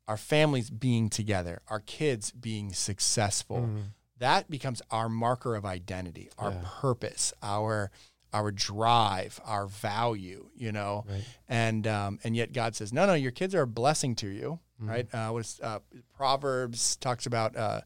Our 0.07 0.17
families 0.17 0.69
being 0.69 1.09
together, 1.09 1.61
our 1.67 1.79
kids 1.79 2.31
being 2.31 2.71
successful. 2.73 3.61
Mhm. 3.61 3.83
That 4.19 4.49
becomes 4.49 4.81
our 4.91 5.09
marker 5.09 5.55
of 5.55 5.65
identity, 5.65 6.29
our 6.37 6.51
Yeah. 6.51 6.61
purpose, 6.81 7.33
our 7.41 7.91
our 8.33 8.51
drive, 8.51 9.39
our 9.45 9.65
value, 9.65 10.49
you 10.57 10.69
know 10.69 11.05
Right. 11.07 11.23
and 11.47 11.87
um, 11.87 12.19
and 12.25 12.35
yet 12.35 12.51
God 12.51 12.75
says, 12.75 12.91
no, 12.91 13.05
no, 13.07 13.13
your 13.13 13.31
kids 13.31 13.55
are 13.55 13.61
a 13.61 13.67
blessing 13.67 14.13
to 14.15 14.27
you, 14.27 14.59
Mhm. 14.81 14.89
right? 14.89 15.13
Uh, 15.15 15.29
what's 15.31 15.57
uh, 15.61 15.79
Proverbs 16.13 16.97
talks 16.97 17.25
about 17.25 17.55
uh, 17.55 17.81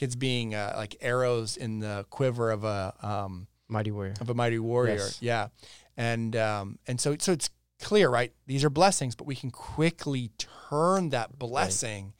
kids 0.00 0.16
being 0.16 0.54
uh, 0.54 0.72
like 0.76 0.96
arrows 1.02 1.56
in 1.56 1.80
the 1.80 2.06
quiver 2.10 2.50
of 2.50 2.64
a 2.64 2.94
um, 3.02 3.46
Mighty 3.68 3.90
warrior. 3.90 4.14
of 4.20 4.30
a 4.30 4.34
mighty 4.34 4.58
warrior, 4.58 4.94
Yes. 4.94 5.18
yeah, 5.20 5.48
and 5.96 6.34
um, 6.36 6.78
and 6.88 7.00
so 7.00 7.14
so 7.18 7.32
it's 7.32 7.50
clear, 7.80 8.08
right? 8.08 8.32
These 8.46 8.64
are 8.64 8.70
blessings, 8.70 9.14
but 9.14 9.26
we 9.26 9.36
can 9.36 9.50
quickly 9.50 10.30
turn 10.68 11.10
that 11.10 11.38
blessing 11.38 12.14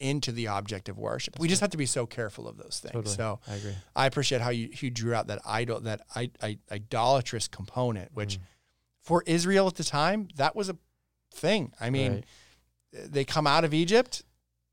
into 0.00 0.32
the 0.32 0.46
object 0.48 0.88
of 0.88 0.98
worship. 0.98 1.38
we 1.38 1.46
That's 1.48 1.52
just 1.52 1.60
have 1.62 1.70
to 1.70 1.76
be 1.78 1.86
so 1.86 2.04
careful 2.06 2.46
of 2.46 2.56
those 2.58 2.78
things. 2.82 2.92
Totally. 2.92 3.14
So 3.16 3.40
I 3.48 3.54
agree. 3.54 3.74
I 3.96 4.06
appreciate 4.06 4.40
how 4.42 4.50
you, 4.50 4.68
you 4.80 4.90
drew 4.90 5.14
out 5.14 5.28
that 5.28 5.40
idol, 5.46 5.80
that 5.80 6.00
I, 6.14 6.30
I, 6.42 6.58
idolatrous 6.70 7.48
component, 7.48 8.10
which 8.14 8.36
Mm. 8.38 8.42
for 9.00 9.22
Israel 9.26 9.66
at 9.66 9.76
the 9.76 9.84
time, 9.84 10.28
that 10.36 10.54
was 10.54 10.68
a 10.68 10.76
thing. 11.32 11.72
I 11.80 11.90
mean, 11.90 12.12
Right. 12.12 12.24
they 13.12 13.24
come 13.24 13.46
out 13.46 13.64
of 13.64 13.72
Egypt, 13.72 14.22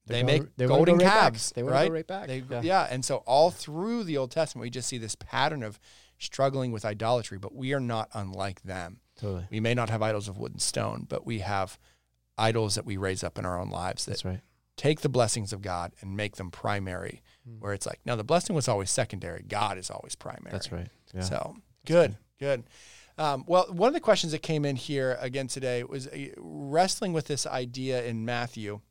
They're 0.05 0.17
they 0.17 0.21
going- 0.27 0.43
make 0.43 0.55
they 0.57 0.65
wanna 0.67 0.77
golden 0.79 0.97
go 0.97 1.05
right 1.05 1.11
back. 1.11 1.21
calves, 1.21 1.51
They 1.55 1.63
wanna 1.63 1.75
right? 1.75 1.87
go 1.87 1.93
right 1.93 2.07
back. 2.07 2.27
They, 2.27 2.43
yeah. 2.49 2.61
yeah. 2.61 2.87
and 2.89 3.05
so 3.05 3.17
all 3.27 3.51
through 3.51 4.03
the 4.03 4.17
Old 4.17 4.31
Testament, 4.31 4.63
we 4.63 4.69
just 4.69 4.87
see 4.89 4.97
this 4.97 5.15
pattern 5.15 5.63
of 5.63 5.79
struggling 6.17 6.71
with 6.71 6.85
idolatry, 6.85 7.37
but 7.37 7.53
we 7.55 7.73
are 7.73 7.79
not 7.79 8.09
unlike 8.13 8.61
them. 8.63 8.99
Totally. 9.19 9.47
We 9.51 9.59
may 9.59 9.73
not 9.73 9.89
have 9.89 10.01
idols 10.01 10.27
of 10.27 10.37
wood 10.37 10.51
and 10.53 10.61
stone, 10.61 11.05
but 11.07 11.25
we 11.25 11.39
have 11.39 11.77
idols 12.37 12.75
that 12.75 12.85
we 12.85 12.97
raise 12.97 13.23
up 13.23 13.37
in 13.37 13.45
our 13.45 13.59
own 13.59 13.69
lives 13.69 14.05
that 14.05 14.11
That's 14.11 14.25
right. 14.25 14.41
take 14.77 15.01
the 15.01 15.09
blessings 15.09 15.53
of 15.53 15.61
God 15.61 15.93
and 16.01 16.15
make 16.17 16.37
them 16.37 16.49
primary, 16.51 17.21
Mm. 17.47 17.59
where 17.59 17.73
it's 17.73 17.85
like, 17.87 17.99
no, 18.05 18.15
the 18.15 18.23
blessing 18.23 18.55
was 18.55 18.67
always 18.67 18.89
secondary. 18.91 19.41
God 19.43 19.77
is 19.77 19.89
always 19.89 20.15
primary. 20.15 20.51
That's 20.51 20.71
right. 20.71 20.87
Yeah. 21.13 21.21
So 21.21 21.55
good, 21.85 22.17
good. 22.39 22.63
Um, 23.17 23.43
well, 23.47 23.65
one 23.71 23.87
of 23.87 23.93
the 23.93 23.99
questions 23.99 24.31
that 24.31 24.41
came 24.43 24.63
in 24.65 24.75
here 24.75 25.17
again 25.19 25.47
today 25.47 25.83
was 25.83 26.07
uh, 26.07 26.27
wrestling 26.37 27.13
with 27.13 27.25
this 27.27 27.45
idea 27.45 28.03
in 28.05 28.25
Matthew 28.25 28.81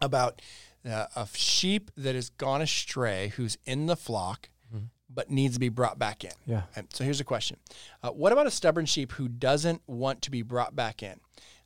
about 0.00 0.40
uh, 0.84 1.06
a 1.16 1.26
sheep 1.34 1.90
that 1.96 2.14
has 2.14 2.28
gone 2.30 2.60
astray, 2.60 3.32
who's 3.36 3.56
in 3.64 3.86
the 3.86 3.96
flock, 3.96 4.50
Mhm. 4.74 4.88
but 5.08 5.30
needs 5.30 5.54
to 5.54 5.60
be 5.60 5.68
brought 5.70 5.98
back 5.98 6.24
in. 6.24 6.32
yeah. 6.46 6.64
And 6.76 6.88
so 6.92 7.04
here's 7.04 7.20
a 7.20 7.24
question: 7.24 7.56
uh, 8.02 8.10
What 8.10 8.32
about 8.32 8.46
a 8.46 8.50
stubborn 8.50 8.84
sheep 8.86 9.12
who 9.12 9.28
doesn't 9.28 9.80
want 9.86 10.20
to 10.22 10.30
be 10.30 10.42
brought 10.42 10.76
back 10.76 11.02
in? 11.02 11.20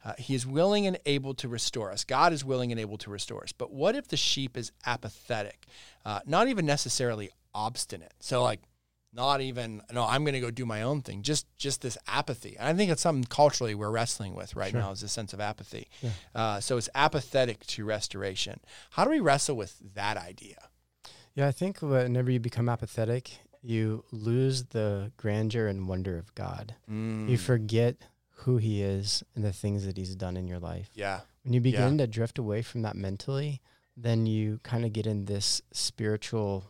Uh, 0.04 0.12
he 0.18 0.34
is 0.36 0.46
willing 0.46 0.86
and 0.86 0.98
able 1.06 1.34
to 1.34 1.48
restore 1.48 1.90
us. 1.90 2.04
God 2.04 2.32
is 2.32 2.44
willing 2.44 2.70
and 2.70 2.80
able 2.80 2.96
to 2.98 3.10
restore 3.10 3.42
us. 3.42 3.50
But 3.50 3.72
what 3.72 3.96
if 3.96 4.06
the 4.06 4.16
sheep 4.16 4.56
is 4.56 4.70
apathetic, 4.86 5.66
uh, 6.04 6.20
not 6.24 6.46
even 6.46 6.64
necessarily 6.64 7.30
obstinate? 7.52 8.14
So 8.20 8.42
like, 8.44 8.60
not 9.12 9.40
even 9.40 9.82
no, 9.92 10.04
I'm 10.04 10.22
going 10.24 10.34
to 10.34 10.40
go 10.40 10.50
do 10.50 10.66
my 10.66 10.82
own 10.82 11.00
thing. 11.02 11.22
Just 11.22 11.46
just 11.56 11.80
this 11.82 11.96
apathy. 12.06 12.56
And 12.58 12.68
I 12.68 12.74
think 12.74 12.90
it's 12.90 13.02
something 13.02 13.24
culturally 13.24 13.74
we're 13.74 13.90
wrestling 13.90 14.34
with 14.34 14.54
right 14.54 14.70
Sure. 14.70 14.80
now 14.80 14.90
is 14.90 15.02
a 15.02 15.08
sense 15.08 15.32
of 15.32 15.40
apathy. 15.40 15.88
Yeah. 16.02 16.10
Uh, 16.34 16.60
so 16.60 16.76
it's 16.76 16.88
apathetic 16.94 17.66
to 17.68 17.84
restoration. 17.84 18.60
How 18.90 19.04
do 19.04 19.10
we 19.10 19.20
wrestle 19.20 19.56
with 19.56 19.76
that 19.94 20.16
idea? 20.16 20.68
Yeah, 21.34 21.46
I 21.48 21.52
think 21.52 21.80
whenever 21.80 22.30
you 22.30 22.40
become 22.40 22.68
apathetic, 22.68 23.30
you 23.62 24.04
lose 24.12 24.64
the 24.66 25.12
grandeur 25.16 25.66
and 25.68 25.88
wonder 25.88 26.18
of 26.18 26.34
God. 26.34 26.74
Mm, 26.90 27.28
You 27.28 27.38
forget 27.38 27.96
who 28.42 28.56
He 28.58 28.82
is 28.82 29.22
and 29.34 29.44
the 29.44 29.52
things 29.52 29.84
that 29.86 29.96
He's 29.96 30.14
done 30.16 30.36
in 30.36 30.46
your 30.48 30.58
life. 30.58 30.90
yeah, 30.94 31.20
When 31.44 31.54
you 31.54 31.60
begin 31.60 31.98
to 31.98 32.06
drift 32.06 32.38
away 32.38 32.62
from 32.62 32.82
that 32.82 32.94
mentally, 32.96 33.60
then 33.96 34.26
you 34.26 34.60
kind 34.62 34.84
of 34.84 34.92
get 34.92 35.06
in 35.06 35.24
this 35.24 35.62
spiritual 35.72 36.64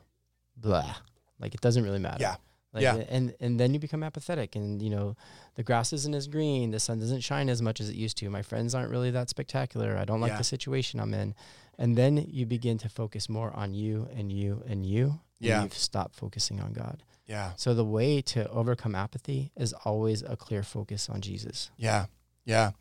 blah. 0.57 0.96
Like 1.40 1.55
it 1.55 1.61
doesn't 1.61 1.85
really 1.85 1.98
matter. 1.98 2.18
Yeah. 2.22 2.37
Like, 2.72 2.83
Yeah. 2.83 2.96
And 3.09 3.35
and 3.40 3.59
then 3.59 3.72
you 3.74 3.81
become 3.81 4.03
apathetic, 4.03 4.55
and 4.57 4.83
you 4.83 4.90
know 4.90 5.16
the 5.55 5.62
grass 5.62 5.92
isn't 5.92 6.14
as 6.14 6.27
green, 6.29 6.70
the 6.70 6.81
sun 6.81 6.98
doesn't 7.01 7.20
shine 7.22 7.48
as 7.48 7.62
much 7.62 7.81
as 7.81 7.88
it 7.88 7.96
used 7.96 8.16
to. 8.18 8.29
My 8.31 8.42
friends 8.42 8.74
aren't 8.74 8.90
really 8.90 9.11
that 9.12 9.29
spectacular. 9.31 9.96
I 9.96 10.05
don't 10.05 10.20
like 10.20 10.33
Yeah. 10.33 10.38
the 10.38 10.44
situation 10.44 11.01
I'm 11.01 11.14
in, 11.14 11.35
and 11.79 11.96
then 11.96 12.16
you 12.29 12.44
begin 12.46 12.77
to 12.79 12.88
focus 12.88 13.29
more 13.29 13.51
on 13.57 13.72
you 13.74 14.09
and 14.14 14.31
you 14.31 14.62
and 14.66 14.85
you. 14.85 15.05
and 15.07 15.20
Yeah. 15.48 15.62
You've 15.62 15.74
stopped 15.79 16.14
focusing 16.16 16.61
on 16.61 16.72
God. 16.72 17.03
yeah. 17.27 17.53
So 17.57 17.74
the 17.74 17.85
way 17.85 18.20
to 18.22 18.48
overcome 18.51 18.94
apathy 18.94 19.51
is 19.57 19.72
always 19.85 20.22
a 20.22 20.37
clear 20.37 20.62
focus 20.62 21.09
on 21.09 21.20
Jesus. 21.20 21.70
Yeah, 21.77 22.07
yeah. 22.44 22.72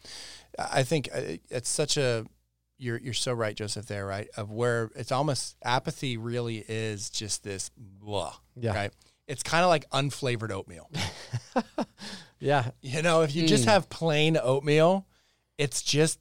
I 0.57 0.83
think 0.83 1.09
uh, 1.13 1.37
it's 1.49 1.69
such 1.69 1.97
a 1.97 2.25
you're 2.77 2.97
you're 2.97 3.13
so 3.13 3.33
right, 3.33 3.55
Joseph. 3.55 3.85
There, 3.87 4.05
right? 4.05 4.27
Of 4.37 4.51
where 4.51 4.89
it's 4.95 5.11
almost 5.11 5.55
apathy 5.63 6.17
really 6.17 6.63
is 6.67 7.09
just 7.09 7.43
this 7.43 7.71
blah. 7.77 8.33
Yeah. 8.55 8.73
Right. 8.75 8.91
It's 9.27 9.43
kind 9.43 9.63
of 9.63 9.69
like 9.69 9.89
unflavored 9.89 10.51
oatmeal. 10.51 10.89
Yeah. 12.39 12.69
You 12.81 13.01
know, 13.01 13.21
if 13.21 13.35
you 13.35 13.47
just 13.47 13.63
Mm. 13.65 13.69
have 13.69 13.89
plain 13.89 14.37
oatmeal, 14.37 15.07
it's 15.57 15.81
just 15.81 16.19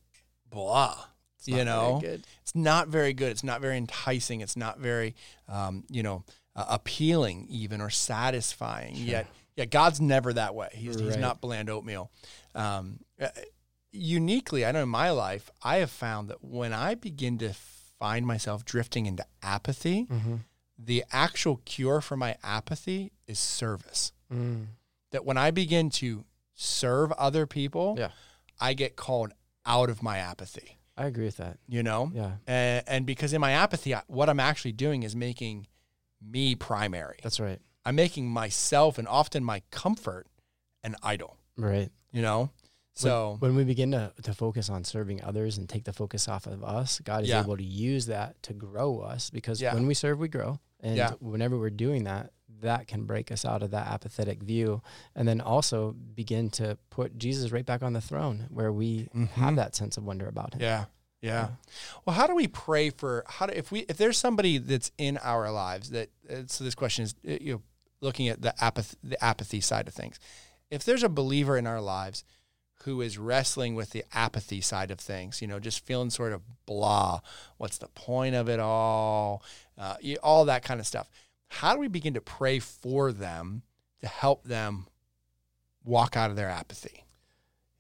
blah. 0.49 0.97
It's 1.39 1.47
You 1.47 1.57
not 1.57 1.65
very 1.65 1.67
know? 1.93 2.01
good. 2.01 2.27
It's 2.41 2.55
not 2.55 2.89
very 2.89 3.13
good. 3.13 3.31
It's 3.33 3.45
not 3.45 3.61
very 3.61 3.77
enticing. 3.77 4.41
It's 4.41 4.57
not 4.57 4.79
very, 4.79 5.15
um, 5.47 5.85
you 5.91 6.03
know, 6.03 6.25
uh, 6.55 6.65
appealing 6.71 7.49
even 7.51 7.83
or 7.83 7.91
satisfying. 7.91 8.95
Sure. 8.97 9.05
Yet, 9.05 9.27
yeah, 9.57 9.67
God's 9.67 10.01
never 10.01 10.33
that 10.33 10.55
way. 10.55 10.71
He's 10.73 10.99
he's 10.99 11.19
not 11.19 11.43
bland 11.43 11.69
oatmeal. 11.69 12.11
Um, 12.55 13.01
uh, 13.21 13.29
uniquely, 13.93 14.65
I 14.65 14.73
know 14.73 14.83
in 14.83 14.89
my 14.89 15.11
life, 15.11 15.51
I 15.63 15.77
have 15.77 15.91
found 15.91 16.29
that 16.29 16.43
when 16.45 16.73
I 16.73 16.95
begin 16.95 17.39
to 17.39 17.53
find 17.99 18.27
myself 18.27 18.65
drifting 18.65 19.07
into 19.07 19.25
apathy, 19.43 20.07
Mm-hmm. 20.11 20.37
the 20.79 21.05
actual 21.11 21.61
cure 21.65 22.01
for 22.01 22.17
my 22.17 22.37
apathy 22.43 23.13
is 23.27 23.39
service. 23.39 24.13
Mm. 24.33 24.67
That 25.13 25.25
when 25.25 25.39
I 25.39 25.51
begin 25.51 25.89
to 25.91 26.25
serve 26.55 27.13
other 27.13 27.47
people, 27.47 27.95
Yeah. 27.99 28.11
I 28.61 28.75
get 28.75 28.97
called 28.97 29.33
out 29.65 29.89
of 29.91 30.03
my 30.03 30.19
apathy. 30.19 30.77
I 30.97 31.07
agree 31.07 31.25
with 31.27 31.37
that. 31.39 31.59
You 31.67 31.83
know, 31.83 32.11
Yeah. 32.15 32.33
and, 32.47 32.85
and 32.87 33.07
because 33.07 33.33
in 33.33 33.41
my 33.41 33.53
apathy, 33.53 33.95
I- 33.95 34.03
what 34.07 34.29
I'm 34.29 34.41
actually 34.41 34.73
doing 34.73 35.03
is 35.03 35.15
making 35.17 35.67
me 36.21 36.55
primary. 36.55 37.19
That's 37.23 37.41
right. 37.41 37.61
I'm 37.85 37.95
making 37.95 38.29
myself 38.29 38.99
and 38.99 39.07
often 39.09 39.45
my 39.45 39.63
comfort 39.71 40.27
an 40.83 40.97
idol, 41.03 41.37
Right. 41.57 41.91
you 42.13 42.21
know? 42.23 42.51
So, 42.97 43.37
when 43.41 43.55
we 43.55 43.65
begin 43.65 43.91
to, 43.93 44.13
to 44.23 44.33
focus 44.33 44.71
on 44.71 44.83
serving 44.85 45.23
others 45.23 45.59
and 45.59 45.69
take 45.69 45.85
the 45.85 45.93
focus 45.93 46.29
off 46.29 46.47
of 46.47 46.65
us, 46.65 46.99
God 47.01 47.25
is 47.25 47.29
Yeah. 47.29 47.41
able 47.41 47.57
to 47.57 47.63
use 47.63 48.07
that 48.07 48.43
to 48.45 48.55
grow 48.55 49.01
us 49.01 49.29
because 49.31 49.61
Yeah. 49.61 49.75
when 49.75 49.87
we 49.87 49.93
serve, 49.95 50.19
we 50.19 50.29
grow. 50.29 50.59
And 50.81 50.97
Yeah. 50.97 51.13
whenever 51.21 51.59
we're 51.59 51.71
doing 51.71 52.05
that, 52.05 52.33
that 52.63 52.87
can 52.87 53.05
break 53.05 53.31
us 53.31 53.45
out 53.45 53.63
of 53.63 53.71
that 53.73 53.87
apathetic 53.89 54.43
view 54.43 54.81
and 55.15 55.29
then 55.29 55.43
also 55.43 55.93
begin 55.93 56.49
to 56.51 56.79
put 56.89 57.19
Jesus 57.19 57.51
right 57.53 57.67
back 57.67 57.83
on 57.83 57.93
the 57.93 58.01
throne 58.01 58.47
where 58.49 58.73
we 58.73 59.11
Mhm. 59.15 59.29
have 59.29 59.57
that 59.57 59.75
sense 59.75 59.99
of 59.99 60.05
wonder 60.05 60.27
about 60.27 60.55
him. 60.55 60.63
Yeah. 60.63 60.87
Yeah. 61.21 61.49
Well, 62.07 62.17
how 62.17 62.27
do 62.27 62.35
we 62.35 62.47
pray 62.47 62.89
for 62.91 63.25
how 63.27 63.47
do 63.47 63.53
if 63.53 63.71
we 63.73 63.81
if 63.81 63.97
there's 63.99 64.17
somebody 64.17 64.57
that's 64.59 64.91
in 64.97 65.19
our 65.19 65.51
lives 65.51 65.91
that 65.91 66.09
uh, 66.31 66.43
so 66.47 66.63
this 66.65 66.75
question 66.75 67.05
is 67.05 67.15
uh, 67.29 67.33
you 67.41 67.53
know 67.55 67.63
looking 68.01 68.29
at 68.29 68.41
the 68.43 68.55
apathy 68.63 68.97
the 69.03 69.23
apathy 69.23 69.61
side 69.61 69.87
of 69.89 69.93
things. 69.95 70.19
If 70.71 70.85
there's 70.85 71.03
a 71.03 71.09
believer 71.09 71.57
in 71.59 71.67
our 71.67 71.81
lives 71.81 72.25
who 72.85 73.01
is 73.01 73.19
wrestling 73.19 73.75
with 73.75 73.91
the 73.91 74.05
apathy 74.13 74.61
side 74.61 74.91
of 74.91 75.01
things, 75.01 75.43
you 75.43 75.49
know, 75.49 75.59
just 75.59 75.85
feeling 75.85 76.11
sort 76.11 76.33
of 76.33 76.43
blah, 76.67 77.21
what's 77.57 77.79
the 77.79 77.89
point 77.89 78.35
of 78.35 78.49
it 78.49 78.61
all, 78.61 79.43
uh, 79.79 79.97
all 80.23 80.45
that 80.45 80.63
kind 80.63 80.81
of 80.81 80.87
stuff. 80.87 81.11
How 81.49 81.75
do 81.75 81.81
we 81.81 81.89
begin 81.89 82.15
to 82.15 82.21
pray 82.21 82.59
for 82.59 83.13
them 83.13 83.63
to 84.01 84.07
help 84.07 84.45
them 84.45 84.87
walk 85.85 86.17
out 86.17 86.31
of 86.31 86.37
their 86.37 86.51
apathy? 86.51 87.05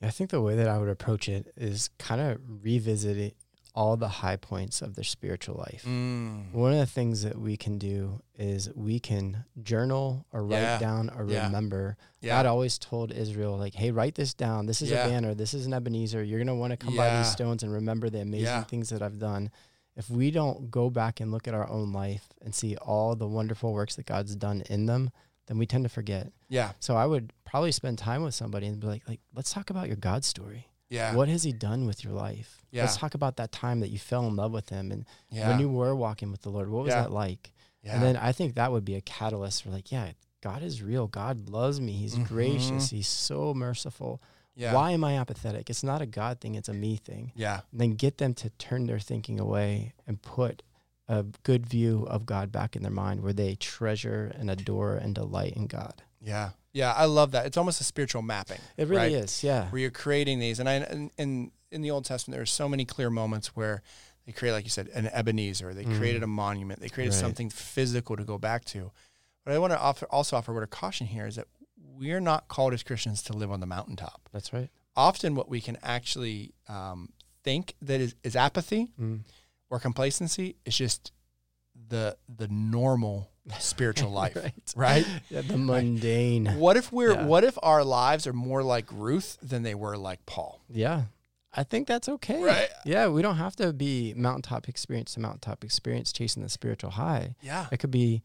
I 0.03 0.11
think 0.11 0.31
the 0.31 0.43
way 0.43 0.57
that 0.57 0.69
I 0.69 0.79
would 0.79 0.89
approach 0.89 1.29
it 1.29 1.53
is 1.57 1.91
kind 1.99 2.21
of 2.21 2.39
revisiting 2.63 3.33
all 3.77 3.97
the 3.99 4.09
high 4.09 4.37
points 4.37 4.81
of 4.81 4.95
their 4.95 5.05
spiritual 5.05 5.57
life. 5.57 5.85
Mm. 5.87 6.51
One 6.53 6.73
of 6.73 6.79
the 6.79 6.87
things 6.87 7.23
that 7.23 7.39
we 7.39 7.57
can 7.59 7.77
do 7.77 8.23
is 8.39 8.71
we 8.75 8.99
can 8.99 9.45
journal 9.63 10.25
or 10.33 10.45
write 10.45 10.63
Yeah. 10.63 10.79
down 10.79 11.11
or 11.11 11.27
Yeah. 11.29 11.45
remember. 11.47 11.99
Yeah. 12.23 12.37
God 12.39 12.47
always 12.47 12.79
told 12.79 13.13
Israel, 13.13 13.57
like, 13.59 13.75
hey, 13.75 13.91
write 13.91 14.15
this 14.15 14.33
down. 14.33 14.65
This 14.65 14.81
is 14.81 14.91
a 14.91 14.95
banner. 14.95 15.35
This 15.35 15.53
is 15.53 15.67
an 15.67 15.75
Ebenezer. 15.75 16.25
You're 16.25 16.39
going 16.39 16.47
to 16.49 16.55
want 16.55 16.71
to 16.73 16.79
come 16.79 16.97
by 16.97 17.19
these 17.19 17.31
stones 17.31 17.63
and 17.63 17.71
remember 17.71 18.09
the 18.09 18.21
amazing 18.21 18.65
things 18.65 18.89
that 18.89 19.03
I've 19.03 19.19
done. 19.19 19.51
If 19.95 20.09
we 20.11 20.31
don't 20.31 20.71
go 20.71 20.89
back 20.91 21.21
and 21.21 21.31
look 21.31 21.47
at 21.47 21.55
our 21.55 21.69
own 21.69 21.93
life 21.93 22.29
and 22.43 22.55
see 22.55 22.77
all 22.77 23.15
the 23.15 23.29
wonderful 23.29 23.73
works 23.75 23.97
that 23.97 24.07
God's 24.07 24.35
done 24.37 24.63
in 24.71 24.87
them, 24.87 25.11
then 25.47 25.59
we 25.59 25.67
tend 25.67 25.85
to 25.85 25.89
forget. 25.89 26.33
Yeah. 26.49 26.73
So 26.81 26.97
I 26.97 27.07
would 27.07 27.33
probably 27.45 27.73
spend 27.73 27.99
time 27.99 28.23
with 28.23 28.35
somebody 28.35 28.67
and 28.67 28.81
be 28.81 28.87
like, 28.87 29.09
like, 29.09 29.21
let's 29.35 29.53
talk 29.53 29.71
about 29.71 29.87
your 29.87 29.97
God 29.97 30.25
story. 30.25 30.69
Yeah. 30.89 31.15
What 31.15 31.29
has 31.29 31.43
he 31.43 31.53
done 31.53 31.87
with 31.87 32.05
your 32.05 32.13
life? 32.13 32.63
Yeah. 32.71 32.83
Let's 32.83 32.97
talk 32.97 33.15
about 33.15 33.37
that 33.37 33.53
time 33.53 33.81
that 33.81 33.91
you 33.91 33.99
fell 33.99 34.27
in 34.27 34.37
love 34.37 34.53
with 34.53 34.69
him 34.69 34.93
and 34.93 35.05
Yeah. 35.31 35.49
when 35.49 35.61
you 35.61 35.69
were 35.69 35.95
walking 35.95 36.31
with 36.31 36.43
the 36.43 36.51
Lord, 36.51 36.69
what 36.69 36.85
was 36.85 36.93
Yeah. 36.95 37.03
that 37.03 37.13
like? 37.13 37.53
yeah. 37.83 37.95
And 37.95 38.03
then 38.03 38.17
I 38.17 38.33
think 38.33 38.55
that 38.55 38.73
would 38.73 38.85
be 38.85 38.95
a 38.97 39.01
catalyst 39.01 39.63
for 39.63 39.71
like, 39.71 39.91
yeah, 39.93 40.13
God 40.41 40.63
is 40.63 40.83
real. 40.83 41.07
God 41.07 41.49
loves 41.49 41.81
me. 41.81 41.93
He's 41.93 42.15
mm-hmm. 42.15 42.25
gracious. 42.25 42.91
He's 42.91 43.09
so 43.09 43.55
merciful. 43.55 44.21
yeah. 44.55 44.73
Why 44.73 44.93
am 44.93 45.05
I 45.05 45.19
apathetic? 45.19 45.69
It's 45.71 45.83
not 45.83 46.01
a 46.03 46.07
God 46.07 46.41
thing, 46.41 46.55
it's 46.55 46.69
a 46.69 46.75
me 46.75 46.97
thing. 46.97 47.33
Yeah. 47.37 47.61
And 47.73 47.81
then 47.81 47.91
get 47.95 48.19
them 48.19 48.33
to 48.35 48.51
turn 48.51 48.87
their 48.87 48.99
thinking 48.99 49.39
away 49.39 49.93
and 50.07 50.21
put 50.23 50.63
a 51.09 51.25
good 51.43 51.67
view 51.67 52.07
of 52.09 52.27
God 52.27 52.51
back 52.51 52.75
in 52.75 52.83
their 52.83 52.91
mind 52.91 53.23
where 53.23 53.33
they 53.33 53.55
treasure 53.55 54.33
and 54.39 54.51
adore 54.51 54.97
and 54.97 55.15
delight 55.15 55.53
in 55.55 55.67
God. 55.67 56.03
Yeah. 56.21 56.51
Yeah. 56.77 56.93
I 56.93 57.07
love 57.07 57.31
that. 57.33 57.47
It's 57.47 57.57
almost 57.57 57.81
a 57.81 57.85
spiritual 57.85 58.23
mapping. 58.23 58.61
It 58.77 58.89
really 58.89 59.15
Right. 59.15 59.25
is. 59.25 59.43
Yeah. 59.43 59.71
where 59.71 59.81
you're 59.81 59.91
creating 59.91 60.39
these. 60.41 60.61
And 60.61 60.69
I 60.69 60.75
in, 61.17 61.51
the 61.71 61.91
Old 61.91 62.05
Testament, 62.05 62.35
there 62.37 62.43
are 62.43 62.47
so 62.47 62.69
many 62.69 62.85
clear 62.85 63.11
moments 63.11 63.49
where 63.57 63.83
they 64.25 64.33
create, 64.33 64.53
like 64.53 64.65
you 64.65 64.71
said, 64.71 64.89
an 64.89 65.07
Ebenezer. 65.09 65.75
They 65.75 65.85
Mm. 65.85 65.99
created 65.99 66.23
a 66.23 66.27
monument. 66.27 66.81
They 66.81 66.89
created 66.89 67.13
Right. 67.15 67.21
something 67.21 67.51
physical 67.51 68.17
to 68.17 68.25
go 68.25 68.39
back 68.39 68.65
to. 68.67 68.93
But 69.45 69.55
I 69.55 69.59
want 69.59 69.73
to 69.73 69.79
offer, 69.81 70.07
also 70.07 70.37
offer 70.37 70.53
a 70.53 70.55
word 70.55 70.63
of 70.65 70.71
caution 70.71 71.07
here 71.07 71.27
is 71.27 71.37
that 71.37 71.49
we're 71.77 72.21
not 72.21 72.49
called 72.49 72.73
as 72.75 72.83
Christians 72.83 73.23
to 73.25 73.33
live 73.33 73.51
on 73.53 73.61
the 73.61 73.67
mountaintop. 73.67 74.29
That's 74.33 74.53
right. 74.53 74.71
Often, 74.97 75.35
what 75.35 75.49
we 75.49 75.61
can 75.61 75.77
actually 75.83 76.53
um, 76.69 77.13
think 77.45 77.75
that 77.83 78.01
is, 78.01 78.15
is 78.25 78.35
apathy 78.37 78.93
Mm. 79.01 79.21
or 79.71 79.79
complacency 79.79 80.57
is 80.65 80.77
just 80.77 81.13
the 81.89 82.17
the 82.29 82.49
normal 82.49 83.31
spiritual 83.59 84.11
life, 84.23 84.37
right. 84.37 84.53
right? 84.77 85.07
Yeah, 85.31 85.43
the 85.43 85.57
mundane. 85.57 86.47
What 86.59 86.77
if 86.77 86.93
we're 86.93 87.13
Yeah. 87.15 87.27
what 87.27 87.45
if 87.45 87.59
our 87.63 87.85
lives 87.85 88.27
are 88.27 88.33
more 88.33 88.63
like 88.63 88.87
Ruth 88.93 89.39
than 89.43 89.63
they 89.63 89.75
were 89.75 89.97
like 89.97 90.25
Paul? 90.27 90.61
Yeah. 90.69 91.05
I 91.59 91.63
think 91.63 91.87
that's 91.89 92.09
okay. 92.09 92.43
Right. 92.43 92.69
Yeah, 92.85 93.09
we 93.09 93.23
don't 93.23 93.37
have 93.39 93.57
to 93.57 93.73
be 93.73 94.13
mountaintop 94.15 94.69
experience 94.69 95.15
to 95.15 95.21
mountaintop 95.21 95.65
experience 95.65 96.13
chasing 96.13 96.43
the 96.43 96.51
spiritual 96.51 96.91
high. 96.91 97.35
Yeah. 97.41 97.67
It 97.73 97.79
could 97.79 97.91
be 97.91 98.23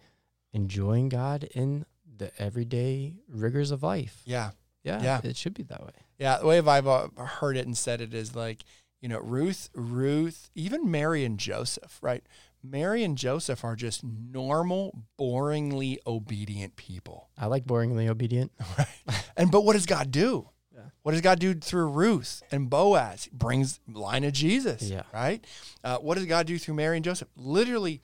enjoying 0.52 1.08
God 1.10 1.46
in 1.56 1.86
the 2.18 2.32
everyday 2.42 3.16
rigors 3.30 3.72
of 3.72 3.84
life. 3.84 4.22
Yeah. 4.26 4.52
Yeah, 4.84 5.02
Yeah. 5.02 5.22
it 5.24 5.38
should 5.38 5.54
be 5.54 5.64
that 5.64 5.82
way. 5.86 5.94
Yeah, 6.20 6.40
the 6.40 6.46
way 6.48 6.60
I've 6.60 6.88
uh, 6.88 7.08
heard 7.18 7.56
it 7.56 7.66
and 7.66 7.78
said 7.78 8.02
it 8.02 8.14
is 8.14 8.36
like, 8.36 8.64
you 9.00 9.08
know, 9.08 9.20
Ruth, 9.20 9.70
Ruth, 9.74 10.50
even 10.54 10.92
Mary 10.92 11.24
and 11.24 11.38
Joseph, 11.40 12.00
right? 12.02 12.24
Mary 12.64 13.04
and 13.04 13.18
Joseph 13.18 13.64
are 13.64 13.76
just 13.76 14.04
normal, 14.04 15.04
boringly 15.20 15.98
obedient 16.06 16.76
people. 16.76 17.30
I 17.38 17.48
like 17.48 17.66
boringly 17.66 18.08
obedient. 18.10 18.52
Right. 18.78 18.88
And 19.36 19.52
but 19.52 19.66
what 19.66 19.74
does 19.74 19.86
God 19.86 20.12
do? 20.12 20.50
Yeah. 20.74 20.82
What 21.02 21.14
does 21.14 21.22
God 21.22 21.40
do 21.40 21.54
through 21.54 21.90
Ruth 21.90 22.44
and 22.52 22.70
Boaz? 22.70 23.26
He 23.26 23.32
brings 23.34 23.80
line 23.88 24.24
of 24.24 24.34
Jesus. 24.34 24.84
Yeah. 24.84 25.04
Right. 25.14 25.44
Uh, 25.84 25.98
what 25.98 26.16
does 26.16 26.26
God 26.26 26.46
do 26.48 26.58
through 26.58 26.76
Mary 26.76 26.98
and 26.98 27.04
Joseph? 27.04 27.28
Literally 27.36 28.02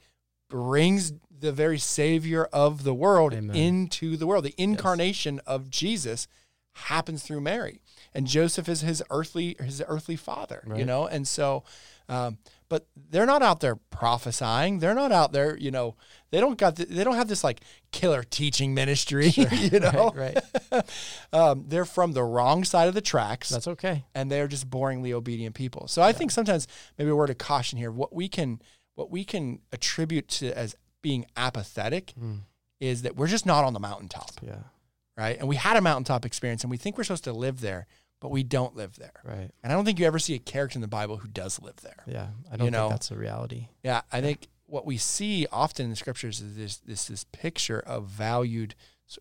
brings 0.49 1.13
the 1.39 1.51
very 1.51 1.77
Savior 1.77 2.45
of 2.51 2.83
the 2.83 2.93
world 2.93 3.33
Amen. 3.33 3.55
into 3.55 4.17
the 4.17 4.25
world. 4.25 4.45
The 4.45 4.55
incarnation 4.57 5.39
of 5.45 5.69
Jesus 5.69 6.27
happens 6.73 7.23
through 7.23 7.41
Mary, 7.41 7.81
and 8.13 8.27
Joseph 8.27 8.67
is 8.67 8.81
his 8.81 9.03
earthly 9.09 9.55
his 9.59 9.83
earthly 9.87 10.15
father. 10.15 10.63
You 10.75 10.85
know, 10.85 11.07
and 11.07 11.27
so. 11.27 11.63
Um, 12.09 12.37
but 12.69 12.87
they're 13.09 13.25
not 13.25 13.41
out 13.41 13.59
there 13.59 13.75
prophesying. 13.75 14.79
They're 14.79 14.95
not 14.95 15.11
out 15.11 15.31
there, 15.33 15.57
you 15.57 15.71
know. 15.71 15.95
They 16.31 16.39
don't 16.39 16.57
got. 16.57 16.75
The, 16.77 16.85
they 16.85 17.03
don't 17.03 17.15
have 17.15 17.27
this 17.27 17.43
like 17.43 17.61
killer 17.91 18.23
teaching 18.23 18.73
ministry, 18.73 19.27
you 19.51 19.79
know. 19.79 20.11
Right, 20.15 20.37
um, 21.33 21.65
they're 21.67 21.85
from 21.85 22.13
the 22.13 22.23
wrong 22.23 22.63
side 22.63 22.87
of 22.87 22.93
the 22.93 23.01
tracks 23.01 23.49
That's 23.49 23.67
okay. 23.67 24.05
and 24.15 24.31
they're 24.31 24.47
just 24.47 24.69
boringly 24.69 25.11
obedient 25.11 25.55
people. 25.55 25.87
So 25.87 26.01
I 26.01 26.11
think 26.13 26.31
sometimes 26.31 26.67
maybe 26.97 27.09
a 27.11 27.15
word 27.15 27.29
of 27.29 27.37
caution 27.37 27.77
here. 27.77 27.91
What 27.91 28.13
we 28.13 28.27
can 28.27 28.61
what 28.95 29.11
we 29.11 29.23
can 29.23 29.59
attribute 29.71 30.27
to 30.29 30.51
as 30.57 30.75
being 31.01 31.25
apathetic 31.37 32.13
Mm. 32.19 32.39
is 32.79 33.03
that 33.03 33.15
we're 33.15 33.27
just 33.27 33.45
not 33.45 33.63
on 33.63 33.73
the 33.73 33.79
mountaintop, 33.79 34.31
Yeah. 34.41 34.55
right? 35.15 35.37
And 35.37 35.47
we 35.47 35.55
had 35.55 35.77
a 35.77 35.81
mountaintop 35.81 36.25
experience 36.25 36.63
and 36.63 36.71
we 36.71 36.77
think 36.77 36.97
we're 36.97 37.03
supposed 37.03 37.23
to 37.25 37.33
live 37.33 37.61
there, 37.61 37.85
but 38.19 38.31
we 38.31 38.43
don't 38.43 38.75
live 38.75 38.95
there. 38.97 39.21
Right. 39.23 39.49
And 39.63 39.71
I 39.71 39.75
don't 39.75 39.85
think 39.85 39.99
you 39.99 40.05
ever 40.05 40.19
see 40.19 40.33
a 40.35 40.39
character 40.39 40.77
in 40.77 40.81
the 40.81 40.87
Bible 40.87 41.17
who 41.17 41.27
does 41.27 41.59
live 41.61 41.77
there. 41.77 42.03
Yeah. 42.07 42.27
I 42.51 42.57
don't 42.57 42.71
know, 42.71 42.87
think 42.89 42.93
that's 42.93 43.11
a 43.11 43.15
reality. 43.17 43.67
Yeah, 43.83 44.01
I 44.11 44.21
think 44.21 44.47
what 44.65 44.85
we 44.85 44.97
see 44.97 45.47
often 45.51 45.85
in 45.85 45.89
the 45.91 45.95
scriptures 45.95 46.41
is 46.41 46.55
this 46.57 46.77
this 46.77 47.05
this 47.05 47.23
picture 47.25 47.79
of 47.79 48.05
valued, 48.07 48.75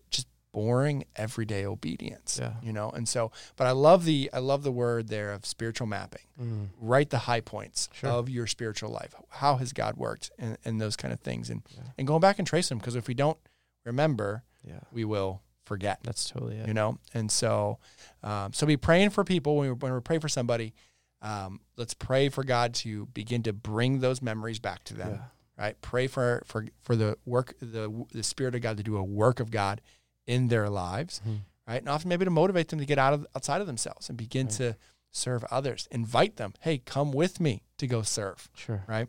just 0.09 0.27
boring 0.51 1.05
everyday 1.15 1.65
obedience. 1.65 2.39
Yeah. 2.41 2.53
you 2.63 2.73
know. 2.73 2.89
And 2.89 3.07
so, 3.07 3.31
but 3.55 3.67
I 3.67 3.71
love 3.71 4.03
the 4.05 4.29
I 4.33 4.39
love 4.39 4.63
the 4.63 4.71
word 4.71 5.07
there 5.09 5.31
of 5.31 5.45
spiritual 5.45 5.85
mapping. 5.87 6.23
Mm. 6.41 6.69
Write 6.79 7.11
the 7.11 7.19
high 7.19 7.41
points 7.41 7.89
Sure. 7.93 8.09
of 8.09 8.29
your 8.29 8.47
spiritual 8.47 8.89
life. 8.89 9.13
How 9.29 9.57
has 9.57 9.71
God 9.73 9.95
worked, 9.97 10.31
and, 10.39 10.57
and 10.65 10.81
those 10.81 10.95
kind 10.95 11.13
of 11.13 11.19
things, 11.19 11.49
and 11.49 11.61
Yeah. 11.69 11.83
and 11.97 12.07
going 12.07 12.21
back 12.21 12.39
and 12.39 12.47
trace 12.47 12.67
them 12.69 12.79
because 12.79 12.95
if 12.95 13.07
we 13.07 13.13
don't 13.13 13.37
remember, 13.85 14.43
Yeah. 14.63 14.79
we 14.91 15.05
will 15.05 15.41
forget 15.67 15.99
That's 16.03 16.29
totally 16.29 16.57
it. 16.57 16.67
you 16.67 16.73
know 16.73 16.97
and 17.13 17.29
so 17.31 17.77
um, 18.23 18.53
so 18.53 18.65
be 18.65 18.77
praying 18.77 19.11
for 19.11 19.23
people 19.23 19.57
when 19.57 19.67
we, 19.69 19.73
when 19.73 19.93
we 19.93 19.99
pray 20.01 20.17
for 20.19 20.29
somebody 20.29 20.73
um, 21.21 21.59
let's 21.77 21.93
pray 21.93 22.29
for 22.29 22.43
god 22.43 22.73
to 22.75 23.05
begin 23.07 23.43
to 23.43 23.53
bring 23.53 23.99
those 23.99 24.21
memories 24.21 24.59
back 24.59 24.83
to 24.85 24.93
them 24.95 25.11
Yeah. 25.11 25.63
right 25.63 25.81
pray 25.81 26.07
for 26.07 26.41
for 26.45 26.65
for 26.81 26.95
the 26.95 27.17
work 27.25 27.53
the 27.59 28.05
the 28.13 28.23
spirit 28.23 28.55
of 28.55 28.61
god 28.61 28.77
to 28.77 28.83
do 28.83 28.97
a 28.97 29.03
work 29.03 29.39
of 29.39 29.51
god 29.51 29.81
in 30.25 30.47
their 30.47 30.69
lives 30.69 31.21
Mhm. 31.27 31.39
right 31.67 31.79
and 31.81 31.89
often 31.89 32.09
maybe 32.09 32.25
to 32.25 32.31
motivate 32.31 32.69
them 32.69 32.79
to 32.79 32.85
get 32.85 32.97
out 32.99 33.13
of 33.13 33.27
outside 33.35 33.61
of 33.61 33.67
themselves 33.67 34.09
and 34.09 34.17
begin 34.17 34.47
Right. 34.47 34.55
to 34.55 34.75
serve 35.11 35.43
others 35.51 35.87
invite 35.91 36.35
them 36.37 36.53
hey 36.61 36.77
come 36.79 37.11
with 37.11 37.39
me 37.39 37.63
to 37.77 37.87
go 37.87 38.01
serve 38.03 38.49
Sure. 38.55 38.83
right 38.87 39.07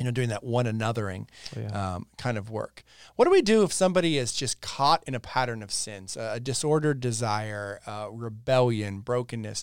you 0.00 0.06
know 0.06 0.10
doing 0.10 0.30
that 0.30 0.42
one 0.42 0.64
anothering 0.64 1.28
yeah. 1.54 1.94
um, 1.94 2.06
kind 2.16 2.38
of 2.38 2.48
work. 2.48 2.82
What 3.16 3.26
do 3.26 3.30
we 3.30 3.42
do 3.42 3.62
if 3.62 3.72
somebody 3.72 4.16
is 4.16 4.32
just 4.32 4.62
caught 4.62 5.04
in 5.06 5.14
a 5.14 5.20
pattern 5.20 5.62
of 5.62 5.70
sins, 5.70 6.16
a 6.16 6.40
disordered 6.40 7.00
desire, 7.00 7.80
uh, 7.86 8.08
rebellion, 8.10 9.00
brokenness? 9.00 9.62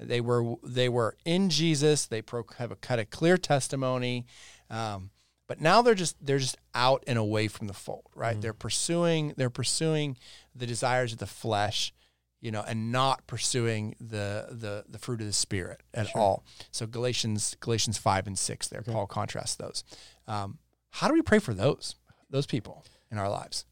They 0.00 0.20
were 0.20 0.56
they 0.64 0.88
were 0.88 1.16
in 1.24 1.48
Jesus. 1.48 2.06
They 2.06 2.22
pro- 2.22 2.44
have 2.58 2.72
a 2.72 2.76
kind 2.76 3.00
of 3.00 3.10
clear 3.10 3.36
testimony, 3.36 4.26
um, 4.68 5.10
but 5.46 5.60
now 5.60 5.80
they're 5.80 5.94
just 5.94 6.16
they're 6.20 6.38
just 6.38 6.56
out 6.74 7.04
and 7.06 7.16
away 7.16 7.46
from 7.46 7.68
the 7.68 7.72
fold. 7.72 8.06
Right? 8.16 8.36
Mhm. 8.36 8.40
They're 8.40 8.52
pursuing 8.52 9.34
they're 9.36 9.48
pursuing 9.48 10.16
the 10.56 10.66
desires 10.66 11.12
of 11.12 11.18
the 11.18 11.26
flesh, 11.26 11.92
you 12.40 12.50
know, 12.50 12.62
and 12.66 12.92
not 12.92 13.26
pursuing 13.26 13.94
the 14.00 14.46
the 14.50 14.84
the 14.88 14.98
fruit 14.98 15.20
of 15.20 15.26
the 15.26 15.32
spirit 15.32 15.82
at 15.94 16.08
Sure. 16.08 16.20
all. 16.20 16.44
So 16.70 16.86
Galatians 16.86 17.56
Galatians 17.60 17.98
five 17.98 18.26
and 18.26 18.38
six 18.38 18.68
there, 18.68 18.80
Okay. 18.80 18.92
Paul 18.92 19.06
contrasts 19.06 19.56
those. 19.56 19.84
Um, 20.26 20.58
how 20.90 21.08
do 21.08 21.14
we 21.14 21.22
pray 21.22 21.38
for 21.38 21.54
those 21.54 21.96
those 22.30 22.46
people 22.46 22.84
in 23.10 23.18
our 23.18 23.28
lives? 23.28 23.64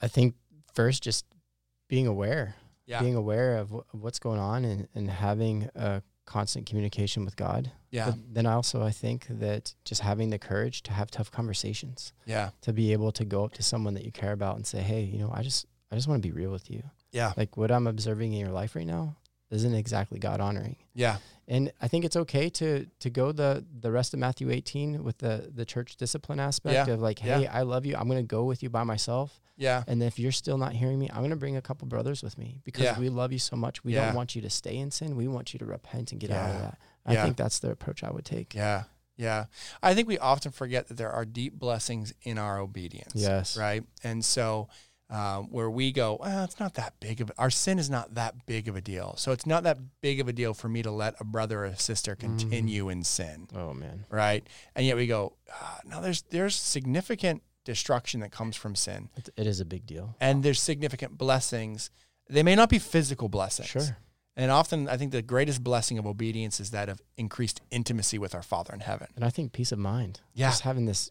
I 0.00 0.08
think 0.08 0.34
first 0.74 1.02
just 1.02 1.26
being 1.88 2.06
aware, 2.06 2.54
Yeah, 2.86 3.00
being 3.00 3.14
aware 3.14 3.58
of, 3.58 3.72
of 3.72 3.84
what's 3.92 4.18
going 4.18 4.40
on 4.40 4.64
and, 4.64 4.88
and 4.94 5.10
having 5.10 5.68
a 5.74 6.02
constant 6.24 6.66
communication 6.66 7.24
with 7.24 7.36
God. 7.36 7.70
Yeah. 7.90 8.06
But 8.10 8.34
then 8.34 8.46
also 8.46 8.82
I 8.82 8.90
think 8.90 9.26
that 9.28 9.74
just 9.84 10.00
having 10.00 10.30
the 10.30 10.38
courage 10.38 10.82
to 10.84 10.92
have 10.92 11.10
tough 11.10 11.30
conversations, 11.30 12.12
Yeah. 12.24 12.50
to 12.62 12.72
be 12.72 12.92
able 12.92 13.12
to 13.12 13.24
go 13.24 13.44
up 13.44 13.52
to 13.54 13.62
someone 13.62 13.94
that 13.94 14.04
you 14.04 14.12
care 14.12 14.32
about 14.32 14.56
and 14.56 14.66
say, 14.66 14.80
"Hey, 14.82 15.02
you 15.02 15.18
know, 15.18 15.30
I 15.34 15.42
just 15.42 15.66
I 15.90 15.94
just 15.96 16.08
want 16.08 16.22
to 16.22 16.26
be 16.28 16.32
real 16.32 16.50
with 16.50 16.70
you. 16.70 16.82
Yeah. 17.12 17.32
Like 17.36 17.56
what 17.56 17.70
I'm 17.70 17.86
observing 17.86 18.32
in 18.32 18.40
your 18.40 18.50
life 18.50 18.74
right 18.74 18.86
now 18.86 19.16
isn't 19.50 19.74
exactly 19.74 20.18
God 20.18 20.40
honoring." 20.40 20.76
Yeah. 20.94 21.18
And 21.48 21.72
I 21.80 21.88
think 21.88 22.04
it's 22.04 22.16
okay 22.16 22.48
to 22.50 22.86
to 23.00 23.10
go 23.10 23.32
the 23.32 23.64
the 23.80 23.90
rest 23.90 24.14
of 24.14 24.20
Matthew 24.20 24.50
18 24.50 25.02
with 25.04 25.18
the 25.18 25.50
the 25.54 25.64
church 25.64 25.96
discipline 25.96 26.40
aspect 26.40 26.88
Yeah. 26.88 26.94
of 26.94 27.00
like, 27.00 27.22
Yeah. 27.22 27.38
"Hey, 27.40 27.46
I 27.46 27.62
love 27.62 27.84
you. 27.86 27.96
I'm 27.96 28.06
going 28.08 28.18
to 28.22 28.26
go 28.26 28.44
with 28.44 28.62
you 28.62 28.70
by 28.70 28.84
myself." 28.84 29.40
Yeah. 29.56 29.84
And 29.86 30.02
if 30.02 30.18
you're 30.18 30.32
still 30.32 30.56
not 30.56 30.72
hearing 30.72 30.98
me, 30.98 31.10
I'm 31.10 31.18
going 31.18 31.30
to 31.30 31.36
bring 31.36 31.56
a 31.56 31.62
couple 31.62 31.86
brothers 31.86 32.22
with 32.22 32.38
me 32.38 32.60
because 32.64 32.84
Yeah. 32.84 32.98
we 32.98 33.10
love 33.10 33.32
you 33.32 33.38
so 33.38 33.54
much. 33.54 33.84
We 33.84 33.92
Yeah. 33.94 34.06
don't 34.06 34.14
want 34.16 34.34
you 34.34 34.40
to 34.42 34.50
stay 34.50 34.76
in 34.78 34.90
sin. 34.90 35.14
We 35.14 35.28
want 35.28 35.52
you 35.52 35.58
to 35.58 35.66
repent 35.66 36.10
and 36.12 36.20
get 36.20 36.30
out 36.30 36.50
of 36.50 36.58
that. 36.60 36.78
I 37.04 37.12
Yeah. 37.12 37.24
think 37.24 37.36
that's 37.36 37.58
the 37.58 37.70
approach 37.70 38.02
I 38.02 38.10
would 38.10 38.24
take. 38.24 38.54
Yeah. 38.54 38.84
Yeah. 39.16 39.44
I 39.82 39.94
think 39.94 40.08
we 40.08 40.18
often 40.18 40.52
forget 40.52 40.88
that 40.88 40.96
there 40.96 41.10
are 41.12 41.26
deep 41.26 41.58
blessings 41.58 42.14
in 42.22 42.38
our 42.38 42.58
obedience. 42.58 43.12
Yes. 43.14 43.56
Right. 43.56 43.84
And 44.02 44.24
so, 44.24 44.68
um, 45.12 45.44
where 45.50 45.70
we 45.70 45.92
go, 45.92 46.16
well, 46.20 46.42
it's 46.44 46.58
not 46.58 46.74
that 46.74 46.94
big 46.98 47.20
of 47.20 47.30
our 47.36 47.50
sin 47.50 47.78
is 47.78 47.90
not 47.90 48.14
that 48.14 48.46
big 48.46 48.66
of 48.66 48.76
a 48.76 48.80
deal. 48.80 49.14
So 49.18 49.30
it's 49.32 49.46
not 49.46 49.62
that 49.64 49.78
big 50.00 50.20
of 50.20 50.26
a 50.26 50.32
deal 50.32 50.54
for 50.54 50.68
me 50.68 50.82
to 50.82 50.90
let 50.90 51.14
a 51.20 51.24
brother 51.24 51.60
or 51.60 51.64
a 51.66 51.76
sister 51.78 52.16
continue 52.16 52.88
in 52.88 53.04
sin. 53.04 53.46
Oh 53.54 53.74
man. 53.74 54.06
Right. 54.10 54.46
And 54.74 54.86
yet 54.86 54.96
we 54.96 55.06
go, 55.06 55.34
ah, 55.52 55.78
no, 55.84 56.00
there's 56.00 56.22
there's 56.30 56.56
significant 56.56 57.42
destruction 57.64 58.20
that 58.20 58.32
comes 58.32 58.56
from 58.56 58.74
sin, 58.74 59.08
It, 59.16 59.28
it 59.36 59.46
is 59.46 59.60
a 59.60 59.64
big 59.64 59.86
deal. 59.86 60.16
and 60.20 60.42
there's 60.42 60.60
significant 60.60 61.16
blessings. 61.18 61.90
They 62.28 62.42
may 62.42 62.54
not 62.56 62.68
be 62.70 62.78
physical 62.80 63.28
blessings. 63.28 63.68
Sure. 63.68 63.98
And 64.34 64.50
often, 64.50 64.88
I 64.88 64.96
think 64.96 65.12
the 65.12 65.20
greatest 65.20 65.62
blessing 65.62 65.98
of 65.98 66.06
obedience 66.06 66.58
is 66.58 66.70
that 66.70 66.88
of 66.88 67.02
increased 67.18 67.60
intimacy 67.70 68.16
with 68.18 68.34
our 68.34 68.42
Father 68.42 68.72
in 68.72 68.80
heaven. 68.80 69.08
And 69.14 69.24
I 69.26 69.28
think 69.30 69.52
peace 69.52 69.72
of 69.72 69.78
mind. 69.78 70.20
Yeah. 70.32 70.48
Just 70.48 70.62
having 70.62 70.86
this 70.86 71.10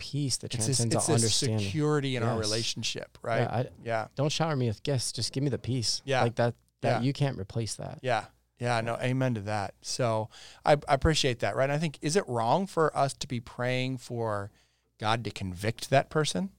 peace 0.00 0.38
that 0.38 0.54
It's 0.54 0.64
transcends 0.64 0.94
it's 0.94 1.08
all 1.08 1.14
understanding. 1.14 1.58
security 1.60 2.16
in 2.16 2.22
our 2.22 2.38
relationship, 2.38 3.18
right? 3.22 3.42
Yeah, 3.42 3.54
I, 3.56 3.66
Yeah, 3.84 4.06
don't 4.16 4.32
shower 4.32 4.56
me 4.56 4.66
with 4.66 4.82
gifts. 4.82 5.12
Just 5.12 5.32
give 5.32 5.42
me 5.44 5.50
the 5.50 5.58
peace. 5.58 6.00
Yeah. 6.04 6.22
Like 6.22 6.34
that. 6.36 6.54
That 6.80 7.02
Yeah. 7.02 7.06
you 7.06 7.12
can't 7.12 7.38
replace 7.38 7.74
that. 7.76 7.98
yeah, 8.02 8.24
yeah. 8.58 8.80
No, 8.80 8.96
amen 8.96 9.34
to 9.34 9.40
that. 9.42 9.74
So 9.82 10.30
I, 10.64 10.72
I 10.88 10.94
appreciate 10.94 11.40
that, 11.40 11.54
right? 11.54 11.64
And 11.64 11.72
I 11.72 11.78
think 11.78 11.98
is 12.00 12.16
it 12.16 12.26
wrong 12.26 12.66
for 12.66 12.96
us 12.96 13.12
to 13.14 13.28
be 13.28 13.38
praying 13.38 13.98
for 13.98 14.50
God 14.98 15.22
to 15.24 15.30
convict 15.30 15.90
that 15.90 16.08
person? 16.08 16.50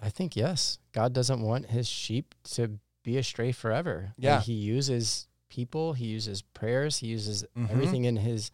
I 0.00 0.08
think 0.08 0.36
yes. 0.36 0.78
God 0.92 1.12
doesn't 1.12 1.40
want 1.42 1.66
his 1.66 1.86
sheep 1.86 2.34
to 2.54 2.78
be 3.02 3.18
astray 3.18 3.52
forever. 3.52 4.12
Yeah. 4.16 4.40
he 4.40 4.52
uses 4.54 5.28
people, 5.48 5.92
he 5.92 6.06
uses 6.06 6.42
prayers, 6.42 6.98
he 6.98 7.06
uses 7.08 7.44
Mhm. 7.56 7.70
everything 7.70 8.04
in 8.04 8.16
his 8.16 8.50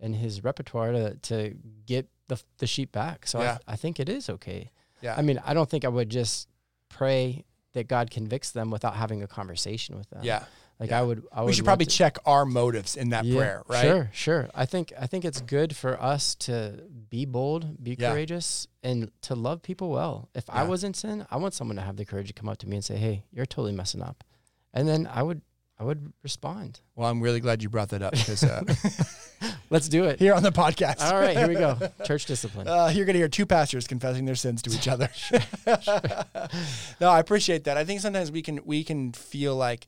in 0.00 0.14
his 0.14 0.42
repertoire 0.44 0.92
to 0.92 1.14
to 1.16 1.54
get 1.86 2.08
the 2.28 2.40
the 2.58 2.66
sheep 2.66 2.92
back. 2.92 3.26
So 3.26 3.40
Yeah. 3.40 3.58
I, 3.66 3.72
I 3.72 3.76
think 3.76 3.98
it 4.00 4.08
is 4.08 4.28
okay. 4.30 4.70
Yeah, 5.02 5.14
I 5.16 5.22
mean, 5.22 5.40
I 5.44 5.52
don't 5.54 5.68
think 5.68 5.84
I 5.84 5.88
would 5.88 6.08
just 6.08 6.48
pray 6.88 7.44
that 7.74 7.86
God 7.88 8.10
convicts 8.10 8.50
them 8.52 8.70
without 8.70 8.94
having 8.96 9.22
a 9.22 9.26
conversation 9.26 9.96
with 9.98 10.08
them. 10.10 10.20
yeah. 10.24 10.44
Like 10.78 10.90
yeah. 10.90 11.00
I 11.00 11.02
would 11.02 11.24
I 11.32 11.40
would 11.40 11.46
We 11.46 11.52
should 11.54 11.64
probably 11.64 11.86
to- 11.86 11.90
check 11.96 12.18
our 12.26 12.44
motives 12.44 12.96
in 12.96 13.08
that 13.10 13.24
Yeah, 13.24 13.36
prayer, 13.38 13.62
right? 13.66 13.82
Sure, 13.82 14.10
sure. 14.12 14.50
I 14.54 14.66
think 14.66 14.92
I 15.00 15.06
think 15.06 15.24
it's 15.24 15.40
good 15.40 15.74
for 15.74 16.00
us 16.02 16.34
to 16.46 16.82
be 17.08 17.24
bold, 17.24 17.82
be 17.82 17.96
Yeah. 17.98 18.10
courageous, 18.10 18.66
and 18.82 19.10
to 19.22 19.34
love 19.34 19.62
people 19.62 19.88
well. 19.88 20.28
If 20.34 20.44
I 20.50 20.64
was 20.64 20.84
in 20.84 20.92
sin, 20.92 21.26
I 21.30 21.36
want 21.38 21.54
someone 21.54 21.76
to 21.76 21.82
have 21.82 21.96
the 21.96 22.04
courage 22.04 22.28
to 22.28 22.34
come 22.34 22.48
up 22.50 22.58
to 22.58 22.68
me 22.68 22.76
and 22.76 22.84
say, 22.84 22.96
"Hey, 22.98 23.24
you're 23.32 23.46
totally 23.46 23.72
messing 23.72 24.02
up," 24.02 24.22
and 24.74 24.86
then 24.86 25.06
I 25.10 25.22
would 25.22 25.40
I 25.78 25.84
would 25.84 26.12
respond. 26.22 26.80
Well, 26.94 27.08
I'm 27.08 27.20
really 27.20 27.40
glad 27.40 27.62
you 27.62 27.68
brought 27.68 27.90
that 27.90 28.02
up 28.02 28.12
because 28.12 28.42
uh, 28.42 28.62
Let's 29.70 29.88
do 29.88 30.04
it. 30.04 30.18
here 30.18 30.32
on 30.32 30.42
the 30.42 30.52
podcast. 30.52 31.02
All 31.02 31.20
right, 31.20 31.36
here 31.36 31.48
we 31.48 31.54
go. 31.54 31.78
Church 32.04 32.24
discipline. 32.24 32.66
Uh, 32.66 32.90
you're 32.94 33.04
going 33.04 33.14
to 33.14 33.18
hear 33.18 33.28
two 33.28 33.44
pastors 33.44 33.86
confessing 33.86 34.24
their 34.24 34.36
sins 34.36 34.62
to 34.62 34.70
each 34.70 34.88
other. 34.88 35.10
no, 37.00 37.10
I 37.10 37.20
appreciate 37.20 37.64
that. 37.64 37.76
I 37.76 37.84
think 37.84 38.00
sometimes 38.00 38.32
we 38.32 38.40
can 38.40 38.60
we 38.64 38.84
can 38.84 39.12
feel 39.12 39.54
like 39.54 39.86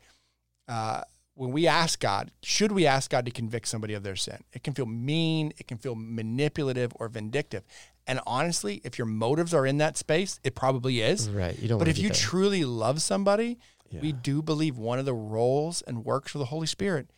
uh, 0.68 1.02
when 1.34 1.52
we 1.52 1.66
ask 1.66 2.00
God, 2.00 2.32
should 2.42 2.72
we 2.72 2.86
ask 2.86 3.10
God 3.10 3.24
to 3.24 3.30
convict 3.30 3.68
somebody 3.68 3.94
of 3.94 4.02
their 4.02 4.16
sin? 4.16 4.42
It 4.52 4.64
can 4.64 4.74
feel 4.74 4.86
mean, 4.86 5.52
it 5.56 5.68
can 5.68 5.78
feel 5.78 5.94
manipulative 5.94 6.92
or 6.96 7.08
vindictive. 7.08 7.62
And 8.06 8.20
honestly, 8.26 8.80
if 8.84 8.98
your 8.98 9.06
motives 9.06 9.54
are 9.54 9.66
in 9.66 9.78
that 9.78 9.96
space, 9.96 10.40
it 10.42 10.54
probably 10.54 11.00
is. 11.00 11.30
right. 11.30 11.58
You 11.58 11.68
don't. 11.68 11.78
But 11.78 11.88
if 11.88 11.98
you 11.98 12.08
there. 12.08 12.16
truly 12.16 12.64
love 12.64 13.00
somebody, 13.00 13.58
we 13.92 14.12
do 14.12 14.42
believe 14.42 14.76
one 14.78 14.98
of 14.98 15.04
the 15.04 15.14
roles 15.14 15.82
and 15.82 16.04
works 16.04 16.34
of 16.34 16.38
the 16.38 16.46
Holy 16.46 16.66
Spirit 16.66 17.10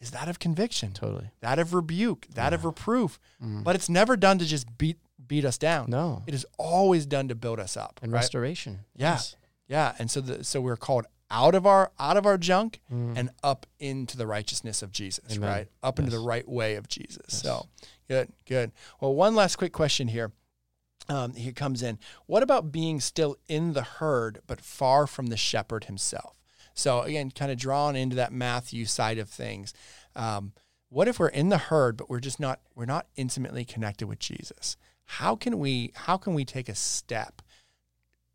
is 0.00 0.10
that 0.10 0.28
of 0.28 0.38
conviction, 0.38 0.92
totally. 0.92 1.30
that 1.40 1.58
of 1.58 1.72
rebuke, 1.72 2.26
that 2.34 2.52
of 2.52 2.64
reproof. 2.64 3.18
Mhm. 3.42 3.64
But 3.64 3.74
it's 3.76 3.88
never 3.88 4.16
done 4.16 4.38
to 4.38 4.44
just 4.44 4.76
beat 4.78 4.98
beat 5.26 5.44
us 5.44 5.58
down. 5.58 5.86
No. 5.90 6.22
It 6.26 6.34
is 6.34 6.46
always 6.58 7.04
done 7.06 7.26
to 7.28 7.34
build 7.34 7.58
us 7.58 7.76
up. 7.76 7.98
And 8.02 8.12
right? 8.12 8.18
restoration. 8.20 8.80
Yeah. 8.94 9.12
Yes. 9.12 9.36
Yeah. 9.66 9.94
And 9.98 10.08
so 10.10 10.20
the, 10.20 10.44
so 10.44 10.60
we're 10.60 10.76
called 10.76 11.06
out 11.30 11.54
of 11.56 11.66
our 11.66 11.90
out 11.98 12.16
of 12.16 12.26
our 12.26 12.38
junk 12.38 12.80
Mm. 12.92 13.16
and 13.18 13.30
up 13.42 13.66
into 13.80 14.16
the 14.16 14.26
righteousness 14.26 14.82
of 14.82 14.92
Jesus, 14.92 15.24
Amen. 15.36 15.50
right? 15.50 15.68
Up 15.82 15.98
into 15.98 16.10
the 16.12 16.20
right 16.20 16.46
way 16.48 16.76
of 16.76 16.86
Jesus. 16.88 17.18
Yes. 17.30 17.42
So 17.42 17.66
good, 18.06 18.28
good. 18.46 18.70
Well, 19.00 19.14
one 19.14 19.34
last 19.34 19.56
quick 19.56 19.72
question 19.72 20.06
here. 20.08 20.30
Um, 21.08 21.34
here 21.34 21.52
comes 21.52 21.82
in. 21.82 21.98
What 22.26 22.42
about 22.42 22.72
being 22.72 23.00
still 23.00 23.36
in 23.48 23.72
the 23.74 23.82
herd 23.82 24.40
but 24.46 24.60
far 24.60 25.06
from 25.06 25.26
the 25.28 25.36
shepherd 25.36 25.84
himself? 25.84 26.36
So 26.74 27.02
again, 27.02 27.30
kind 27.30 27.50
of 27.52 27.58
drawn 27.58 27.96
into 27.96 28.16
that 28.16 28.32
Matthew 28.32 28.84
side 28.86 29.18
of 29.18 29.28
things. 29.28 29.72
Um, 30.14 30.52
what 30.88 31.08
if 31.08 31.18
we're 31.18 31.28
in 31.28 31.48
the 31.48 31.58
herd 31.58 31.96
but 31.96 32.08
we're 32.10 32.20
just 32.20 32.38
not 32.40 32.60
we're 32.74 32.84
not 32.86 33.06
intimately 33.16 33.64
connected 33.64 34.06
with 34.06 34.18
Jesus? 34.18 34.76
How 35.04 35.36
can 35.36 35.58
we 35.58 35.92
how 35.94 36.16
can 36.16 36.34
we 36.34 36.44
take 36.44 36.68
a 36.68 36.74
step 36.74 37.40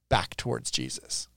back 0.09 0.35
towards 0.37 0.71
Jesus? 0.71 1.27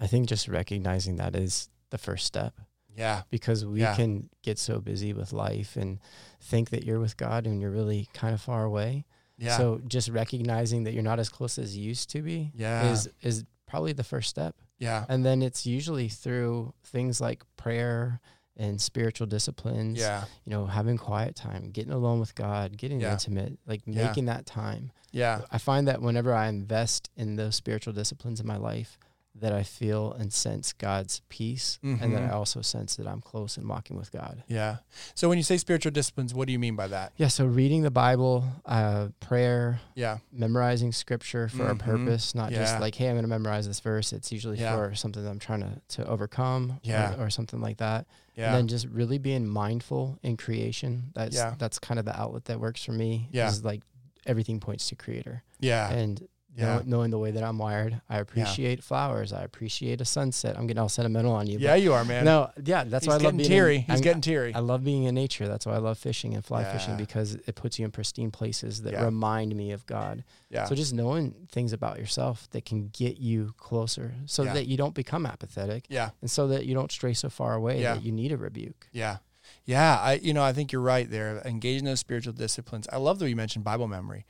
I 0.00 0.06
think 0.06 0.28
just 0.28 0.48
recognizing 0.48 1.16
that 1.16 1.36
is 1.36 1.68
the 1.90 1.98
first 1.98 2.26
step. 2.26 2.54
Yeah. 2.96 3.22
because 3.28 3.64
we 3.66 3.80
Yeah. 3.80 3.96
can 3.96 4.30
get 4.42 4.56
so 4.56 4.78
busy 4.80 5.12
with 5.12 5.32
life 5.32 5.74
and 5.74 5.98
think 6.40 6.70
that 6.70 6.84
you're 6.84 7.00
with 7.00 7.16
God 7.16 7.44
and 7.44 7.60
you're 7.60 7.70
really 7.72 8.08
kind 8.14 8.32
of 8.32 8.40
far 8.40 8.62
away. 8.62 9.04
Yeah. 9.38 9.56
So 9.56 9.80
just 9.86 10.08
recognizing 10.08 10.84
that 10.84 10.92
you're 10.94 11.02
not 11.02 11.18
as 11.18 11.28
close 11.28 11.58
as 11.58 11.76
you 11.76 11.84
used 11.84 12.10
to 12.10 12.22
be 12.22 12.52
Yeah. 12.54 12.90
is 12.92 13.08
is 13.22 13.44
probably 13.66 13.92
the 13.92 14.04
first 14.04 14.30
step. 14.30 14.54
yeah. 14.78 15.04
And 15.08 15.24
then 15.24 15.42
it's 15.42 15.64
usually 15.66 16.08
through 16.08 16.74
things 16.84 17.20
like 17.20 17.42
prayer 17.56 18.20
and 18.56 18.80
spiritual 18.80 19.26
disciplines, 19.26 19.98
Yeah. 19.98 20.24
you 20.44 20.50
know, 20.50 20.66
having 20.66 20.96
quiet 20.98 21.34
time, 21.34 21.70
getting 21.72 21.92
alone 21.92 22.20
with 22.20 22.34
God, 22.36 22.76
getting 22.76 23.00
Yeah. 23.00 23.12
intimate, 23.12 23.58
like 23.66 23.82
Yeah. 23.86 24.06
making 24.06 24.26
that 24.26 24.46
time. 24.46 24.92
Yeah. 25.10 25.42
I 25.50 25.58
find 25.58 25.88
that 25.88 26.00
whenever 26.02 26.32
I 26.32 26.46
invest 26.48 27.10
in 27.16 27.34
those 27.36 27.56
spiritual 27.56 27.92
disciplines 27.94 28.38
in 28.40 28.46
my 28.46 28.56
life, 28.56 28.98
that 29.36 29.52
I 29.52 29.64
feel 29.64 30.12
and 30.12 30.32
sense 30.32 30.72
God's 30.72 31.20
peace, 31.28 31.78
and 31.82 32.14
that. 32.14 32.22
I 32.22 32.30
also 32.30 32.62
sense 32.62 32.94
that 32.96 33.06
I'm 33.08 33.20
close 33.20 33.56
and 33.56 33.68
walking 33.68 33.96
with 33.96 34.12
God. 34.12 34.44
Yeah. 34.46 34.76
So 35.16 35.28
when 35.28 35.38
you 35.38 35.44
say 35.44 35.56
spiritual 35.56 35.90
disciplines, 35.90 36.32
what 36.32 36.46
do 36.46 36.52
you 36.52 36.58
mean 36.58 36.76
by 36.76 36.86
that? 36.86 37.12
Yeah, 37.16 37.26
so 37.28 37.44
reading 37.44 37.82
the 37.82 37.90
Bible, 37.90 38.44
uh, 38.64 39.08
prayer, 39.18 39.80
Yeah. 39.96 40.18
memorizing 40.32 40.92
scripture 40.92 41.48
for 41.48 41.68
a 41.68 41.74
Mhm. 41.74 41.80
purpose, 41.80 42.34
not 42.34 42.52
Yeah. 42.52 42.58
just 42.58 42.78
like, 42.80 42.94
hey, 42.94 43.08
I'm 43.08 43.14
going 43.14 43.24
to 43.24 43.28
memorize 43.28 43.66
this 43.66 43.80
verse. 43.80 44.12
It's 44.12 44.30
usually 44.30 44.58
Yeah. 44.60 44.76
for 44.76 44.94
something 44.94 45.24
that 45.24 45.30
I'm 45.30 45.40
trying 45.40 45.60
to, 45.62 45.80
to 45.96 46.06
overcome 46.06 46.78
Yeah. 46.84 47.16
or, 47.18 47.26
or 47.26 47.30
something 47.30 47.60
like 47.60 47.78
that. 47.78 48.06
Yeah. 48.36 48.46
And 48.46 48.54
then 48.56 48.68
just 48.68 48.86
really 48.86 49.18
being 49.18 49.46
mindful 49.48 50.18
in 50.22 50.36
creation. 50.36 51.10
That's 51.14 51.34
Yeah. 51.36 51.54
that's 51.58 51.78
kind 51.80 51.98
of 51.98 52.04
the 52.06 52.18
outlet 52.18 52.44
that 52.46 52.60
works 52.60 52.84
for 52.84 52.92
me. 52.92 53.28
Yeah. 53.32 53.48
Is 53.48 53.64
like 53.64 53.82
everything 54.26 54.60
points 54.60 54.88
to 54.88 54.94
creator. 54.96 55.42
yeah. 55.60 55.90
And 55.90 56.26
Yeah. 56.56 56.76
know, 56.76 56.82
knowing 56.86 57.10
the 57.10 57.18
way 57.18 57.32
that 57.32 57.42
I'm 57.42 57.58
wired, 57.58 58.00
I 58.08 58.18
appreciate 58.18 58.82
flowers. 58.84 59.32
I 59.32 59.42
appreciate 59.42 60.00
a 60.00 60.04
sunset. 60.04 60.56
I'm 60.56 60.66
getting 60.68 60.80
all 60.80 60.88
sentimental 60.88 61.32
on 61.32 61.46
you. 61.48 61.58
Yeah, 61.58 61.74
you 61.74 61.92
are, 61.92 62.04
man. 62.04 62.24
no, 62.24 62.50
yeah, 62.64 62.84
that's 62.84 63.04
He's 63.06 63.08
why 63.08 63.14
I 63.14 63.18
love 63.18 63.36
being 63.36 63.48
teary. 63.48 63.76
In, 63.76 63.82
He's 63.82 63.96
I'm, 63.96 64.00
getting 64.02 64.20
teary. 64.20 64.54
I 64.54 64.60
love 64.60 64.84
being 64.84 65.04
in 65.04 65.14
nature. 65.16 65.48
That's 65.48 65.66
why 65.66 65.74
I 65.74 65.78
love 65.78 65.98
fishing 65.98 66.34
and 66.34 66.44
fly 66.44 66.62
fishing 66.64 66.96
because 66.96 67.34
it 67.34 67.56
puts 67.56 67.78
you 67.78 67.84
in 67.84 67.90
pristine 67.90 68.30
places 68.30 68.82
that 68.82 68.92
Yeah. 68.92 69.04
remind 69.04 69.54
me 69.56 69.72
of 69.72 69.84
God. 69.86 70.22
yeah. 70.48 70.66
So 70.66 70.76
just 70.76 70.94
knowing 70.94 71.34
things 71.50 71.72
about 71.72 71.98
yourself 71.98 72.48
that 72.50 72.64
can 72.64 72.88
get 72.88 73.16
you 73.18 73.52
closer, 73.56 74.14
so 74.26 74.44
Yeah. 74.44 74.52
that 74.54 74.66
you 74.68 74.76
don't 74.76 74.94
become 74.94 75.26
apathetic, 75.26 75.86
yeah. 75.88 76.10
and 76.20 76.30
so 76.30 76.46
that 76.48 76.66
you 76.66 76.74
don't 76.74 76.92
stray 76.92 77.14
so 77.14 77.28
far 77.28 77.54
away 77.54 77.80
Yeah. 77.82 77.94
that 77.94 78.04
you 78.04 78.12
need 78.12 78.30
a 78.30 78.36
rebuke. 78.36 78.86
Yeah. 78.92 79.16
Yeah. 79.64 79.98
I 80.00 80.14
you 80.22 80.32
know, 80.32 80.44
I 80.44 80.52
think 80.52 80.70
you're 80.70 80.80
right 80.80 81.10
there. 81.10 81.42
Engaging 81.44 81.84
those 81.84 81.98
spiritual 82.00 82.32
disciplines. 82.32 82.86
I 82.92 82.98
love 82.98 83.18
that 83.18 83.28
you 83.28 83.34
mentioned 83.34 83.64
Bible 83.64 83.88
memory. 83.88 84.24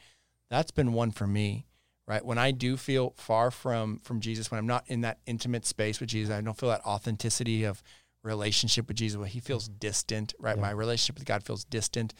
That's 0.48 0.70
been 0.70 0.92
one 0.94 1.10
for 1.10 1.26
me. 1.26 1.66
Right. 2.06 2.24
When 2.24 2.36
I 2.36 2.50
do 2.50 2.76
feel 2.76 3.14
far 3.16 3.50
from 3.50 4.00
from 4.00 4.20
Jesus, 4.20 4.50
when 4.50 4.58
I'm 4.58 4.66
not 4.66 4.84
in 4.88 5.00
that 5.00 5.20
intimate 5.26 5.64
space 5.64 6.00
with 6.00 6.10
Jesus, 6.10 6.34
I 6.34 6.40
don't 6.42 6.56
feel 6.56 6.68
that 6.68 6.84
authenticity 6.84 7.64
of 7.64 7.82
relationship 8.22 8.88
with 8.88 8.96
Jesus, 8.96 9.16
where 9.16 9.26
he 9.26 9.40
feels 9.40 9.68
distant, 9.68 10.34
right? 10.38 10.56
Yeah. 10.56 10.62
My 10.62 10.70
relationship 10.70 11.16
with 11.16 11.26
God 11.26 11.42
feels 11.44 11.64
distant. 11.64 12.12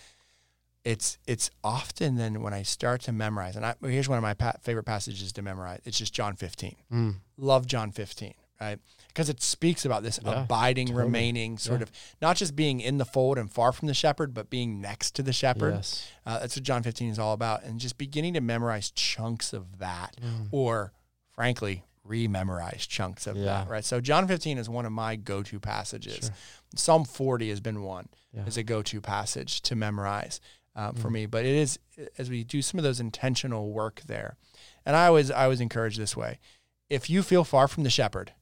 It's 0.85 1.19
it's 1.27 1.51
often 1.63 2.17
then 2.17 2.43
when 2.43 2.55
I 2.55 2.63
start 2.63 3.03
to 3.03 3.13
memorize, 3.13 3.57
and 3.57 3.67
I, 3.67 3.75
here's 3.83 4.09
one 4.09 4.19
of 4.19 4.23
my 4.23 4.35
pa- 4.35 4.57
favorite 4.63 4.85
passages 4.85 5.33
to 5.33 5.43
memorize. 5.43 5.81
It's 5.85 5.99
just 5.99 6.15
John 6.15 6.35
15. 6.37 6.77
Mm. 6.93 7.15
Love 7.37 7.67
John 7.67 7.91
15, 7.91 8.35
right? 8.61 8.79
Because 9.15 9.29
it 9.29 9.41
speaks 9.41 9.85
about 9.85 10.03
this 10.03 10.19
Yeah, 10.25 10.43
abiding, 10.43 10.89
totally. 10.89 11.05
remaining, 11.05 11.57
sort 11.57 11.79
Yeah. 11.81 11.85
of 11.85 11.93
not 12.21 12.37
just 12.37 12.57
being 12.57 12.81
in 12.81 12.99
the 12.99 13.05
fold 13.05 13.39
and 13.39 13.49
far 13.51 13.71
from 13.71 13.87
the 13.87 13.95
shepherd, 13.95 14.35
but 14.35 14.51
being 14.51 14.81
next 14.81 15.13
to 15.15 15.23
the 15.23 15.33
shepherd. 15.33 15.75
Yes. 15.75 16.05
Uh, 16.27 16.41
that's 16.41 16.57
what 16.57 16.65
John 16.65 16.83
15 16.83 17.11
is 17.11 17.19
all 17.21 17.33
about. 17.33 17.63
And 17.63 17.79
just 17.79 17.97
beginning 17.97 18.35
to 18.35 18.41
memorize 18.41 18.91
chunks 18.91 19.53
of 19.53 19.79
that, 19.79 20.17
Mm. 20.21 20.49
or 20.51 20.93
frankly, 21.31 21.85
re-memorize 22.03 22.87
chunks 22.87 23.27
of 23.29 23.37
Yeah. 23.37 23.45
that, 23.45 23.69
right? 23.69 23.85
So 23.85 24.01
John 24.01 24.27
15 24.27 24.59
is 24.59 24.69
one 24.69 24.85
of 24.85 24.93
my 24.93 25.15
go-to 25.17 25.61
passages. 25.61 26.27
Sure. 26.27 26.35
Psalm 26.75 27.05
40 27.05 27.49
has 27.51 27.61
been 27.61 27.83
one 27.83 28.09
as 28.47 28.57
a 28.57 28.63
go-to 28.65 29.01
passage 29.01 29.63
to 29.63 29.77
memorize 29.77 30.41
uh, 30.77 30.91
for 30.91 31.09
Mm. 31.09 31.13
me. 31.13 31.27
But 31.27 31.45
it 31.45 31.55
is 31.55 31.79
as 32.19 32.29
we 32.29 32.43
do 32.43 32.61
some 32.63 32.79
of 32.81 32.83
those 32.85 32.99
intentional 32.99 33.71
work 33.71 34.03
there, 34.07 34.37
and 34.85 34.97
I 34.97 35.07
always 35.07 35.31
I 35.31 35.45
always 35.45 35.61
encourage 35.61 35.97
this 35.97 36.17
way: 36.17 36.41
if 36.91 37.09
you 37.09 37.23
feel 37.23 37.45
far 37.45 37.69
from 37.69 37.85
the 37.85 37.91
shepherd, 37.91 38.33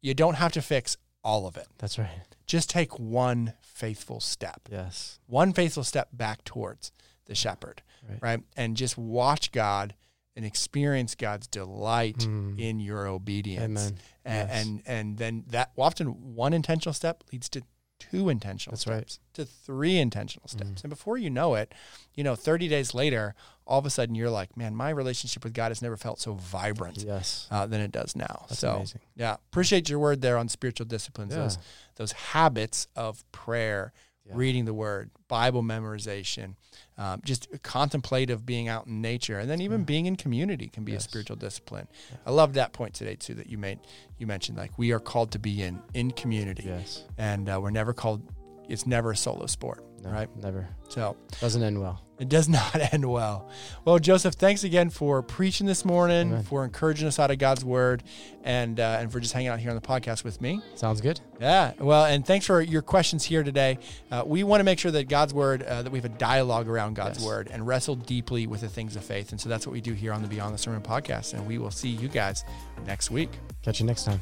you 0.00 0.14
don't 0.14 0.34
have 0.34 0.52
to 0.52 0.62
fix 0.62 0.96
all 1.24 1.46
of 1.46 1.56
it. 1.56 1.66
That's 1.78 1.98
right. 1.98 2.22
Just 2.46 2.70
take 2.70 2.98
one 2.98 3.54
faithful 3.60 4.20
step, 4.20 4.68
Yes. 4.70 5.18
one 5.26 5.52
faithful 5.52 5.84
step 5.84 6.08
back 6.12 6.44
towards 6.44 6.92
the 7.26 7.34
shepherd, 7.34 7.82
Right. 8.08 8.18
right? 8.22 8.40
And 8.56 8.76
just 8.76 8.96
watch 8.96 9.52
God 9.52 9.94
and 10.36 10.44
experience 10.46 11.14
God's 11.16 11.46
delight 11.48 12.18
Mm. 12.18 12.58
in 12.58 12.78
your 12.80 13.06
obedience. 13.06 13.64
Amen. 13.64 13.98
And, 14.24 14.48
Yes. 14.48 14.64
and 14.66 14.82
and 14.86 15.18
then 15.18 15.44
that 15.48 15.72
often 15.76 16.34
one 16.34 16.52
intentional 16.52 16.94
step 16.94 17.24
leads 17.32 17.48
to 17.50 17.62
two 17.98 18.28
intentional 18.28 18.72
That's 18.74 18.86
right. 18.86 19.10
steps, 19.10 19.18
to 19.34 19.44
three 19.44 19.98
intentional 19.98 20.48
steps. 20.48 20.70
Mhm. 20.80 20.84
And 20.84 20.90
before 20.90 21.18
you 21.18 21.30
know 21.30 21.54
it, 21.54 21.72
you 22.14 22.22
know, 22.24 22.34
30 22.36 22.68
days 22.68 22.94
later, 22.94 23.34
all 23.66 23.78
of 23.78 23.86
a 23.86 23.90
sudden 23.90 24.14
you're 24.14 24.30
like, 24.30 24.56
man, 24.56 24.74
my 24.74 24.90
relationship 24.90 25.44
with 25.44 25.52
God 25.52 25.68
has 25.70 25.82
never 25.82 25.96
felt 25.96 26.20
so 26.20 26.34
vibrant 26.34 26.98
Yes. 26.98 27.46
uh, 27.50 27.66
than 27.66 27.80
it 27.80 27.92
does 27.92 28.14
now. 28.16 28.46
That's 28.48 28.60
so 28.60 28.76
amazing. 28.76 29.00
yeah, 29.16 29.34
appreciate 29.50 29.88
your 29.88 29.98
word 29.98 30.22
there 30.22 30.38
on 30.38 30.48
spiritual 30.48 30.86
disciplines. 30.86 31.32
Yeah. 31.34 31.42
Those 31.42 31.58
those 31.96 32.12
habits 32.12 32.86
of 32.94 33.24
prayer, 33.32 33.92
Yeah. 34.28 34.34
reading 34.36 34.64
the 34.66 34.74
word, 34.74 35.10
Bible 35.28 35.62
memorization, 35.62 36.54
um, 36.98 37.20
just 37.24 37.48
contemplative 37.62 38.44
being 38.44 38.68
out 38.68 38.86
in 38.86 39.00
nature, 39.00 39.38
and 39.38 39.48
then 39.48 39.60
even 39.60 39.80
Yeah. 39.80 39.84
being 39.86 40.06
in 40.06 40.16
community 40.16 40.68
can 40.68 40.84
be 40.84 40.94
a 40.94 41.00
spiritual 41.00 41.36
discipline. 41.36 41.88
Yeah. 42.10 42.16
I 42.26 42.30
love 42.30 42.52
that 42.54 42.72
point 42.72 42.94
today 42.94 43.14
too 43.16 43.34
that 43.34 43.48
you 43.48 43.56
made. 43.58 43.78
You 44.18 44.26
mentioned 44.26 44.58
like 44.58 44.76
we 44.78 44.92
are 44.92 45.00
called 45.00 45.30
to 45.32 45.38
be 45.38 45.62
in 45.62 45.80
in 45.94 46.10
community, 46.10 46.64
Yes. 46.66 47.04
and 47.16 47.48
uh, 47.48 47.58
we're 47.62 47.70
never 47.70 47.92
called. 47.92 48.22
It's 48.68 48.86
never 48.86 49.12
a 49.12 49.16
solo 49.16 49.46
sport, 49.46 49.82
No, 50.02 50.10
right? 50.10 50.28
Never. 50.36 50.68
So 50.90 51.16
Doesn't 51.40 51.62
end 51.62 51.80
well. 51.80 52.02
It 52.18 52.28
does 52.28 52.48
not 52.48 52.92
end 52.92 53.04
well. 53.10 53.48
Well, 53.84 53.98
Joseph, 53.98 54.34
thanks 54.34 54.64
again 54.64 54.90
for 54.90 55.22
preaching 55.22 55.66
this 55.66 55.84
morning, 55.84 56.28
Amen. 56.32 56.42
for 56.42 56.64
encouraging 56.64 57.06
us 57.08 57.18
out 57.18 57.30
of 57.30 57.38
God's 57.38 57.64
word, 57.64 58.02
and 58.44 58.78
uh, 58.80 58.98
and 59.00 59.10
for 59.12 59.20
just 59.20 59.32
hanging 59.32 59.48
out 59.48 59.58
here 59.60 59.70
on 59.70 59.76
the 59.76 59.82
podcast 59.82 60.24
with 60.24 60.40
me. 60.40 60.60
Sounds 60.74 61.00
good. 61.00 61.20
Yeah, 61.40 61.72
well, 61.78 62.04
and 62.04 62.26
thanks 62.26 62.46
for 62.46 62.60
your 62.60 62.82
questions 62.82 63.24
here 63.24 63.42
today. 63.44 63.78
Uh, 64.10 64.24
we 64.26 64.42
want 64.42 64.60
to 64.60 64.64
make 64.64 64.78
sure 64.78 64.90
that 64.90 65.08
God's 65.08 65.32
word, 65.32 65.62
uh, 65.62 65.82
that 65.82 65.90
we 65.92 65.98
have 65.98 66.04
a 66.04 66.08
dialogue 66.10 66.68
around 66.68 66.94
God's 66.94 67.18
Yes. 67.18 67.26
word 67.26 67.48
and 67.52 67.66
wrestle 67.66 67.94
deeply 67.94 68.46
with 68.48 68.60
the 68.62 68.68
things 68.68 68.96
of 68.96 69.04
faith. 69.04 69.30
And 69.30 69.40
so 69.40 69.48
that's 69.48 69.66
what 69.66 69.72
we 69.72 69.80
do 69.80 69.92
here 69.92 70.12
on 70.12 70.22
the 70.22 70.28
Beyond 70.28 70.52
the 70.54 70.58
Sermon 70.58 70.82
podcast. 70.82 71.34
And 71.34 71.46
we 71.46 71.58
will 71.58 71.70
see 71.70 71.88
you 71.90 72.08
guys 72.08 72.44
next 72.86 73.10
week. 73.12 73.30
Catch 73.62 73.78
you 73.80 73.86
next 73.86 74.04
time. 74.04 74.20